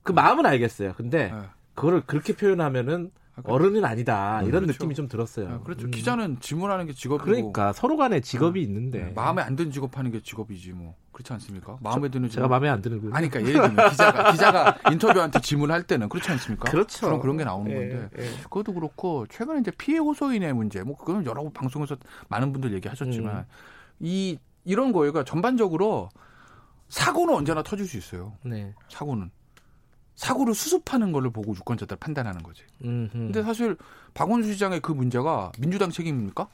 그 0.02 0.12
마음은 0.12 0.46
알겠어요. 0.46 0.94
근데 0.94 1.30
네. 1.32 1.40
그거를 1.74 2.02
그렇게 2.06 2.34
표현하면은 2.34 3.10
어른은 3.44 3.84
아니다 3.84 4.40
이런 4.42 4.62
그렇죠. 4.62 4.72
느낌이 4.72 4.94
좀 4.94 5.08
들었어요. 5.08 5.48
아, 5.48 5.60
그렇죠. 5.60 5.86
음. 5.86 5.90
기자는 5.90 6.40
질문하는 6.40 6.86
게 6.86 6.92
직업이고 6.92 7.24
그러니까 7.24 7.72
서로 7.72 7.96
간에 7.96 8.20
직업이 8.20 8.62
있는데 8.62 9.04
네, 9.04 9.12
마음에 9.14 9.42
안 9.42 9.56
드는 9.56 9.70
직업 9.70 9.96
하는 9.98 10.10
게 10.10 10.22
직업이지 10.22 10.72
뭐 10.72 10.94
그렇지 11.12 11.32
않습니까? 11.34 11.76
마음에 11.80 12.08
드는 12.08 12.28
제가 12.30 12.46
직업 12.46 12.50
마음에 12.50 12.68
안 12.68 12.80
드는 12.80 13.00
군 13.00 13.14
아니 13.14 13.28
그러니까 13.28 13.50
예를 13.50 13.68
들면 13.68 13.90
기자가 13.90 14.32
기자가 14.32 14.78
인터뷰한테 14.90 15.40
질문할 15.40 15.82
때는 15.82 16.08
그렇지 16.08 16.30
않습니까? 16.30 16.70
그렇죠. 16.70 17.06
그런 17.06 17.20
그런 17.20 17.36
게 17.36 17.44
나오는 17.44 17.70
예, 17.70 17.74
건데 17.74 18.08
예. 18.18 18.42
그것도 18.44 18.72
그렇고 18.72 19.26
최근에 19.28 19.60
이제 19.60 19.70
피해 19.76 19.98
호소인의 19.98 20.54
문제 20.54 20.82
뭐 20.82 20.96
그거는 20.96 21.26
여러 21.26 21.48
방송에서 21.50 21.96
많은 22.28 22.52
분들 22.52 22.72
얘기하셨지만 22.74 23.36
음. 23.36 23.44
이 24.00 24.38
이런 24.64 24.92
거가 24.92 25.24
전반적으로 25.24 26.08
사고는 26.88 27.34
언제나 27.34 27.62
터질 27.62 27.86
수 27.86 27.96
있어요. 27.98 28.32
네. 28.42 28.74
사고는 28.88 29.30
사고를 30.16 30.54
수습하는 30.54 31.12
걸로 31.12 31.30
보고 31.30 31.54
유권자들 31.54 31.98
판단하는 31.98 32.42
거지. 32.42 32.62
음, 32.84 33.10
음. 33.14 33.26
근데 33.26 33.42
사실 33.42 33.76
박원순 34.14 34.52
시장의 34.52 34.80
그 34.80 34.92
문제가 34.92 35.52
민주당 35.58 35.90
책임입니까? 35.90 36.48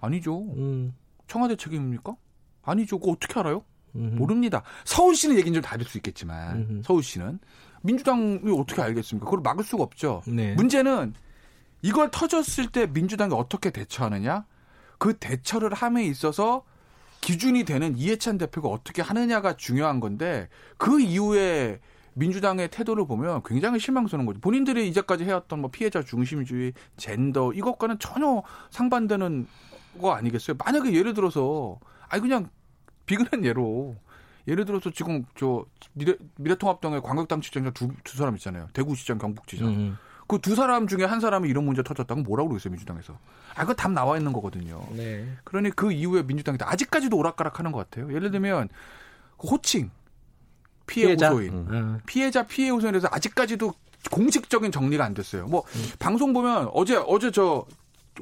아니죠. 0.00 0.40
음, 0.56 0.94
청와대 1.28 1.56
책임입니까? 1.56 2.16
아니죠. 2.62 2.98
그거 2.98 3.12
어떻게 3.12 3.38
알아요? 3.38 3.62
음. 3.94 4.16
모릅니다. 4.16 4.62
서울시는 4.84 5.36
얘기는 5.36 5.54
좀 5.54 5.62
다를 5.62 5.84
수 5.84 5.98
있겠지만 5.98 6.56
음흠. 6.56 6.82
서울시는 6.84 7.38
민주당이 7.82 8.40
어떻게 8.58 8.82
알겠습니까? 8.82 9.26
그걸 9.26 9.40
막을 9.42 9.62
수가 9.62 9.84
없죠. 9.84 10.22
네. 10.26 10.54
문제는 10.54 11.14
이걸 11.82 12.10
터졌을 12.10 12.68
때 12.68 12.86
민주당이 12.86 13.34
어떻게 13.34 13.70
대처하느냐? 13.70 14.46
그 14.98 15.18
대처를 15.18 15.74
함에 15.74 16.04
있어서 16.06 16.64
기준이 17.20 17.64
되는 17.64 17.96
이해찬 17.96 18.38
대표가 18.38 18.68
어떻게 18.68 19.02
하느냐가 19.02 19.56
중요한 19.56 20.00
건데 20.00 20.48
그 20.78 21.00
이후에 21.00 21.80
민주당의 22.14 22.68
태도를 22.70 23.06
보면 23.06 23.42
굉장히 23.44 23.78
실망스러운 23.78 24.26
거죠. 24.26 24.40
본인들이 24.40 24.88
이제까지 24.88 25.24
해왔던 25.24 25.60
뭐 25.60 25.70
피해자 25.70 26.02
중심주의, 26.02 26.72
젠더 26.96 27.52
이것과는 27.52 27.98
전혀 27.98 28.42
상반되는 28.70 29.46
거 30.00 30.12
아니겠어요? 30.14 30.56
만약에 30.64 30.92
예를 30.92 31.14
들어서 31.14 31.78
아니 32.08 32.22
그냥 32.22 32.48
비근한 33.06 33.44
예로 33.44 33.96
예를 34.46 34.64
들어서 34.64 34.90
지금 34.90 35.24
저 35.36 35.64
미래, 35.92 36.14
미래통합당의 36.36 37.02
광역당 37.02 37.40
지정자 37.40 37.70
두, 37.70 37.88
두 38.04 38.16
사람 38.16 38.34
있잖아요. 38.36 38.68
대구시장, 38.72 39.18
경북지장. 39.18 39.68
음, 39.68 39.98
그두 40.26 40.54
사람 40.54 40.86
중에 40.86 41.04
한 41.04 41.20
사람이 41.20 41.48
이런 41.48 41.64
문제 41.64 41.82
터졌다면 41.82 42.24
뭐라고 42.24 42.48
그러겠어요 42.50 42.70
민주당에서? 42.72 43.18
아, 43.54 43.62
그거 43.62 43.74
답 43.74 43.92
나와 43.92 44.16
있는 44.16 44.32
거거든요. 44.32 44.86
네. 44.92 45.28
그러니 45.44 45.70
그 45.70 45.92
이후에 45.92 46.22
민주당이 46.22 46.58
아직까지도 46.60 47.16
오락가락 47.16 47.58
하는 47.58 47.72
것 47.72 47.78
같아요. 47.90 48.12
예를 48.14 48.30
들면 48.30 48.68
그 49.38 49.48
호칭 49.48 49.90
피해 50.86 51.06
피해자? 51.06 51.30
호소인 51.30 51.52
음. 51.52 51.66
음. 51.70 52.00
피해자 52.06 52.42
피해 52.44 52.70
호소인에 52.70 52.92
대해서 52.92 53.08
아직까지도 53.10 53.72
공식적인 54.10 54.70
정리가 54.70 55.04
안 55.04 55.14
됐어요. 55.14 55.46
뭐 55.46 55.64
방송 55.98 56.32
보면 56.32 56.70
어제 56.72 56.96
어제 56.96 57.30
저 57.30 57.64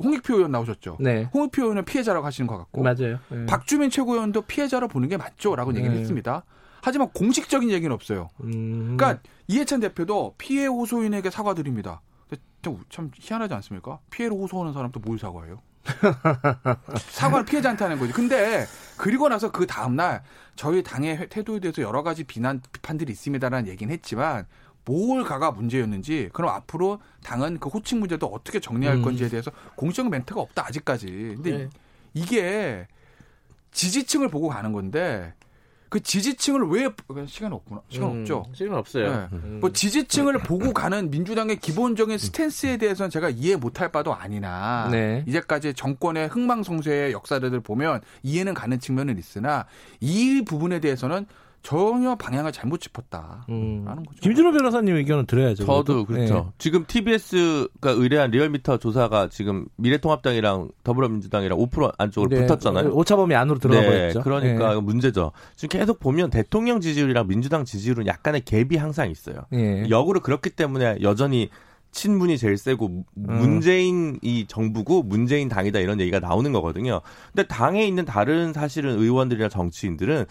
홍익표 0.03 0.37
의원 0.37 0.53
나오셨죠. 0.53 0.99
네. 1.01 1.29
홍익표 1.35 1.63
의원은 1.63 1.85
피해자라고 1.85 2.25
하시는 2.25 2.47
것 2.47 2.57
같고 2.57 2.83
맞아요. 2.83 3.19
네. 3.29 3.47
박주민 3.47 3.91
최고위원도 3.91 4.43
피해자로 4.43 4.89
보는 4.89 5.09
게 5.09 5.17
맞죠라고 5.17 5.73
얘기를 5.75 5.95
네. 5.95 6.01
했습니다. 6.01 6.45
하지만 6.83 7.11
공식적인 7.11 7.71
얘기는 7.71 7.93
없어요. 7.93 8.29
음. 8.43 8.97
그러니까 8.97 9.23
이해찬 9.49 9.81
대표도 9.81 10.35
피해 10.39 10.67
호소인에게 10.67 11.31
사과드립니다. 11.31 12.01
참 12.91 13.11
희한하지 13.15 13.55
않습니까? 13.55 13.99
피해를 14.11 14.37
호소하는 14.37 14.73
사람도 14.73 15.01
뭘 15.01 15.19
사과해요? 15.19 15.61
사과를 17.11 17.45
피해자한테 17.45 17.85
하는 17.85 17.99
거지. 17.99 18.13
근데 18.13 18.67
그리고 18.97 19.29
나서 19.29 19.51
그 19.51 19.67
다음날 19.67 20.23
저희 20.57 20.83
당의 20.83 21.17
회- 21.17 21.27
태도에 21.29 21.61
대해서 21.61 21.83
여러 21.83 22.03
가지 22.03 22.25
비난 22.25 22.61
비판들이 22.73 23.13
있습니다라는 23.13 23.69
얘기는 23.69 23.93
했지만 23.93 24.47
뭘 24.85 25.25
가가 25.25 25.53
문제였는지 25.53 26.31
그럼 26.33 26.51
앞으로 26.55 27.01
당은 27.23 27.59
그 27.61 27.69
호칭 27.69 28.01
문제도 28.01 28.27
어떻게 28.27 28.61
정리할 28.61 28.97
음. 28.97 29.03
건지에 29.03 29.29
대해서 29.29 29.51
공식 29.77 30.09
멘트가 30.09 30.41
없다 30.41 30.67
아직까지. 30.67 31.07
근데 31.37 31.51
네. 31.59 31.69
이게 32.15 32.87
지지층을 33.73 34.29
보고 34.29 34.49
가는 34.49 34.73
건데 34.73 35.35
그 35.93 36.01
지지층을 36.01 36.69
왜 36.71 36.89
시간 37.27 37.53
없구나 37.53 37.83
시간 37.91 38.11
음, 38.11 38.21
없죠. 38.21 38.47
시간 38.55 38.79
없어요. 38.79 39.11
네. 39.11 39.29
음. 39.35 39.59
뭐 39.61 39.71
지지층을 39.73 40.39
보고 40.39 40.73
가는 40.73 41.11
민주당의 41.11 41.57
기본적인 41.57 42.17
스탠스에 42.17 42.79
대해서는 42.79 43.11
제가 43.11 43.29
이해 43.29 43.57
못할 43.57 43.93
바도 43.93 44.15
아니나 44.15 44.89
네. 44.91 45.23
이제까지 45.29 45.75
정권의 45.75 46.29
흥망성쇠의 46.29 47.13
역사들을 47.13 47.61
보면 47.61 48.01
이해는 48.23 48.55
가는 48.55 48.81
측면은 48.81 49.19
있으나 49.19 49.67
이 50.01 50.43
부분에 50.47 50.81
대해서는 50.81 51.27
전혀 51.63 52.17
방향을 52.17 52.51
잘못 52.51 52.81
짚었다라는 52.81 53.45
음. 53.49 53.85
거죠. 53.85 54.21
김준호 54.21 54.53
변호사님 54.53 54.97
의견은 54.97 55.27
들어야죠. 55.27 55.65
저도 55.65 56.05
그래도. 56.05 56.07
그렇죠. 56.07 56.35
네. 56.35 56.53
지금 56.59 56.85
TBS가 56.87 57.91
의뢰한 57.91 58.33
리얼미터 58.33 58.79
조사가 58.79 59.29
지금 59.29 59.67
미래통합당이랑 59.77 60.71
더불어민주당이랑 60.83 61.57
5% 61.59 61.95
안쪽으로 61.99 62.31
네. 62.31 62.47
붙었잖아요. 62.47 62.91
오차범위 62.91 63.35
안으로 63.37 63.59
들어가 63.61 63.81
네, 63.81 63.87
버렸죠. 63.87 64.23
그러니까 64.23 64.75
네. 64.75 64.81
문제죠. 64.81 65.31
지금 65.55 65.79
계속 65.79 66.01
보면 66.01 66.31
대통령 66.31 66.81
지지율이랑 66.81 67.29
민주당 67.29 67.65
지지율은 67.65 68.07
약간의 68.07 68.43
갭이 68.43 68.77
항상 68.79 69.11
있어요. 69.11 69.37
예. 69.53 69.87
역으로 69.89 70.21
그렇기 70.21 70.51
때문에 70.51 70.99
여전히 71.03 71.49
친문이 71.93 72.39
제일 72.39 72.59
세고 72.59 72.87
음. 72.87 73.05
문재인 73.15 74.19
이 74.23 74.47
정부고 74.49 75.05
문재인 75.05 75.49
당이다 75.49 75.79
이런 75.79 76.01
얘기가 76.01 76.19
나오는 76.19 76.51
거거든요. 76.51 77.03
근데 77.33 77.47
당에 77.47 77.87
있는 77.87 78.05
다른 78.05 78.53
사실은 78.53 78.99
의원들이나 78.99 79.49
정치인들은 79.49 80.25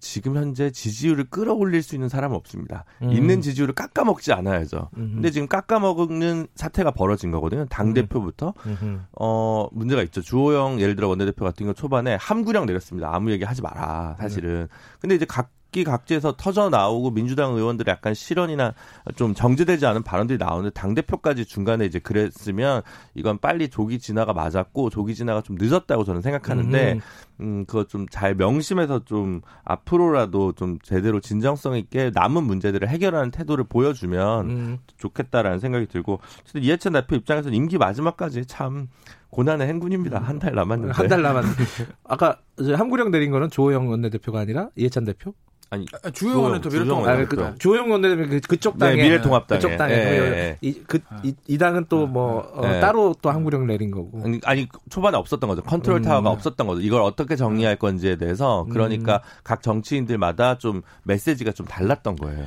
지금 0.00 0.36
현재 0.36 0.70
지지율을 0.70 1.24
끌어올릴 1.24 1.82
수 1.82 1.94
있는 1.94 2.08
사람은 2.08 2.36
없습니다. 2.36 2.84
음. 3.02 3.12
있는 3.12 3.40
지지율을 3.40 3.74
깎아먹지 3.74 4.32
않아야죠. 4.32 4.90
음흠. 4.96 5.12
근데 5.14 5.30
지금 5.30 5.48
깎아먹는 5.48 6.46
사태가 6.54 6.92
벌어진 6.92 7.30
거거든요. 7.30 7.66
당 7.66 7.94
대표부터 7.94 8.54
음흠. 8.66 9.00
어 9.18 9.68
문제가 9.72 10.02
있죠. 10.04 10.22
주호영 10.22 10.80
예를 10.80 10.96
들어 10.96 11.08
원내대표 11.08 11.44
같은 11.44 11.64
경우 11.64 11.74
초반에 11.74 12.16
함구령 12.20 12.66
내렸습니다. 12.66 13.14
아무 13.14 13.30
얘기 13.30 13.44
하지 13.44 13.62
마라 13.62 14.16
사실은. 14.18 14.68
근데 15.00 15.14
이제 15.14 15.24
각 15.24 15.50
기 15.70 15.84
각지에서 15.84 16.34
터져 16.36 16.70
나오고 16.70 17.10
민주당 17.10 17.54
의원들의 17.54 17.92
약간 17.92 18.14
실언이나 18.14 18.72
좀 19.16 19.34
정제되지 19.34 19.84
않은 19.86 20.02
발언들이 20.02 20.38
나오는데 20.38 20.70
당 20.72 20.94
대표까지 20.94 21.44
중간에 21.44 21.84
이제 21.84 21.98
그랬으면 21.98 22.80
이건 23.14 23.38
빨리 23.38 23.68
조기 23.68 23.98
진화가 23.98 24.32
맞았고 24.32 24.88
조기 24.90 25.14
진화가 25.14 25.42
좀 25.42 25.56
늦었다고 25.58 26.04
저는 26.04 26.22
생각하는데. 26.22 27.00
음 27.40 27.64
그거 27.66 27.84
좀 27.84 28.06
잘 28.10 28.34
명심해서 28.34 29.04
좀 29.04 29.42
앞으로라도 29.64 30.52
좀 30.52 30.78
제대로 30.82 31.20
진정성 31.20 31.76
있게 31.76 32.10
남은 32.14 32.42
문제들을 32.42 32.88
해결하는 32.88 33.30
태도를 33.30 33.64
보여주면 33.64 34.50
음. 34.50 34.78
좋겠다라는 34.96 35.60
생각이 35.60 35.86
들고 35.86 36.18
이해찬 36.56 36.94
대표 36.94 37.14
입장에서는 37.14 37.54
임기 37.56 37.78
마지막까지 37.78 38.46
참 38.46 38.88
고난의 39.30 39.68
행군입니다. 39.68 40.18
한 40.20 40.38
달 40.40 40.54
남았는데. 40.54 40.94
한 40.94 41.06
달 41.08 41.22
남았는데. 41.22 41.64
아까 42.04 42.38
함구령 42.58 43.10
내린 43.12 43.30
거는 43.30 43.50
조호영 43.50 43.88
원내대표가 43.88 44.40
아니라 44.40 44.70
이해찬 44.74 45.04
대표? 45.04 45.34
아니 45.70 45.84
아, 46.02 46.10
주영원은 46.10 46.60
또 46.62 46.70
주영원 46.70 47.02
미래통합당. 47.02 47.08
아, 47.08 47.18
원내대표. 47.18 47.52
그, 47.52 47.58
주호영 47.58 47.90
원내대표 47.90 48.28
그, 48.28 48.40
그쪽 48.40 48.78
당에 48.78 48.96
네, 48.96 49.02
미래통합당에. 49.02 49.58
그쪽 49.58 49.76
당에 49.76 49.92
예, 49.92 49.98
예. 49.98 50.58
이, 50.62 50.82
그, 50.86 50.98
이, 51.22 51.34
이 51.46 51.58
당은 51.58 51.86
또 51.88 52.20
뭐 52.20 52.62
예. 52.64 52.80
따로 52.80 53.14
또 53.20 53.30
함구령 53.30 53.66
내린 53.66 53.90
거고. 53.90 54.22
아니, 54.24 54.40
아니 54.44 54.68
초반에 54.88 55.16
없었던 55.18 55.46
거죠. 55.48 55.62
컨트롤 55.62 55.98
음. 55.98 56.02
타워가 56.02 56.30
없었던 56.30 56.66
거죠. 56.66 56.80
이걸 56.80 57.02
어떻게 57.02 57.36
정리할 57.36 57.76
건지에 57.76 58.16
대해서 58.16 58.66
그러니까 58.70 59.16
음. 59.16 59.40
각 59.44 59.62
정치인들마다 59.62 60.58
좀 60.58 60.82
메시지가 61.02 61.52
좀 61.52 61.66
달랐던 61.66 62.16
거예요. 62.16 62.46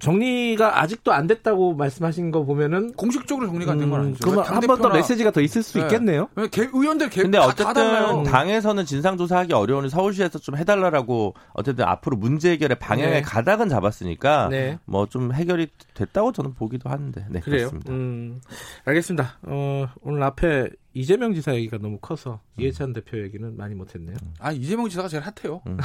정리가 0.00 0.80
아직도 0.80 1.12
안 1.12 1.26
됐다고 1.26 1.74
말씀하신 1.74 2.30
거 2.30 2.44
보면은 2.44 2.92
공식적으로 2.92 3.46
정리가 3.48 3.72
안 3.72 3.78
된건 3.78 4.00
음, 4.00 4.04
아니죠. 4.06 4.18
그러면 4.22 4.44
한 4.44 4.60
번 4.60 4.78
더 4.80 4.88
메시지가 4.90 5.32
더 5.32 5.40
있을 5.40 5.62
수 5.62 5.78
네. 5.78 5.84
있겠네요. 5.84 6.28
왜 6.36 6.46
개- 6.48 6.68
의원들 6.72 7.10
개, 7.10 7.22
근데 7.22 7.38
다, 7.38 7.46
어쨌든 7.46 7.64
다 7.66 7.72
달라요. 7.72 8.22
당에서는 8.22 8.84
진상조사하기 8.84 9.52
어려우니 9.54 9.88
서울시에서 9.90 10.38
좀 10.38 10.56
해달라고 10.56 11.34
어쨌든 11.52 11.84
앞으로 11.84 12.16
문제 12.16 12.52
해결의 12.52 12.78
방향의 12.78 13.12
네. 13.14 13.22
가닥은 13.22 13.68
잡았으니까 13.68 14.48
네. 14.50 14.78
뭐좀 14.84 15.32
해결이 15.32 15.68
됐다고 15.94 16.30
저는 16.32 16.54
보기도 16.54 16.88
하는데 16.90 17.26
네, 17.28 17.40
그래요. 17.40 17.70
그렇습니다. 17.70 17.92
음, 17.92 18.40
알겠습니다. 18.84 19.38
어, 19.42 19.88
오늘 20.02 20.22
앞에 20.22 20.68
이재명 20.98 21.32
지사 21.32 21.54
얘기가 21.54 21.78
너무 21.78 21.98
커서 22.00 22.40
음. 22.56 22.62
이해찬 22.62 22.92
대표 22.92 23.22
얘기는 23.22 23.56
많이 23.56 23.72
못했네요. 23.76 24.16
아 24.40 24.50
이재명 24.50 24.88
지사가 24.88 25.06
제일 25.06 25.22
핫해요. 25.22 25.62
음. 25.68 25.78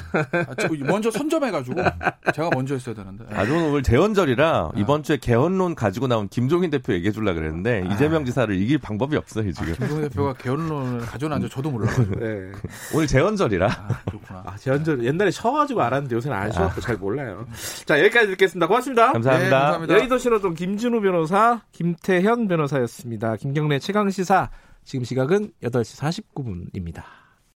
아, 0.47 0.55
저 0.59 0.67
먼저 0.79 1.11
선점해가지고 1.11 1.81
제가 2.33 2.49
먼저 2.51 2.73
했어야 2.73 2.95
되는데. 2.95 3.23
아, 3.29 3.45
저는 3.45 3.69
오늘 3.69 3.83
재헌절이라 3.83 4.71
네. 4.73 4.81
이번 4.81 5.03
주에 5.03 5.17
개헌론 5.17 5.75
가지고 5.75 6.07
나온 6.07 6.27
김종인 6.29 6.71
대표 6.71 6.93
얘기해 6.93 7.11
주려고 7.11 7.39
그랬는데 7.39 7.83
아. 7.87 7.93
이재명 7.93 8.25
지사를 8.25 8.59
이길 8.59 8.79
방법이 8.79 9.15
없어요, 9.15 9.51
지금. 9.51 9.75
김동현 9.75 10.09
대표가 10.09 10.33
개헌론을 10.33 11.01
가져놨는지 11.01 11.53
저도 11.53 11.69
몰라가지고. 11.69 12.15
네. 12.19 12.51
오늘 12.95 13.05
재헌절이라. 13.05 13.67
아, 13.67 14.01
그렇구나. 14.05 14.43
아, 14.47 14.57
제헌절 14.57 15.05
옛날에 15.05 15.29
쳐가지고 15.29 15.83
알았는데 15.83 16.15
요새는 16.15 16.35
안 16.35 16.51
쳐갖고 16.51 16.81
잘 16.81 16.97
몰라요. 16.97 17.45
자, 17.85 17.99
여기까지 17.99 18.29
듣겠습니다. 18.31 18.65
고맙습니다. 18.65 19.11
감사합니다. 19.11 19.43
네, 19.45 19.61
감사합니다. 19.61 19.93
여의도 19.93 20.17
신호동 20.17 20.55
김준우 20.55 21.01
변호사, 21.01 21.61
김태현 21.71 22.47
변호사였습니다. 22.47 23.35
김경래 23.35 23.77
최강 23.77 24.09
시사, 24.09 24.49
지금 24.83 25.05
시각은 25.05 25.51
8시 25.61 26.23
49분입니다. 26.33 27.22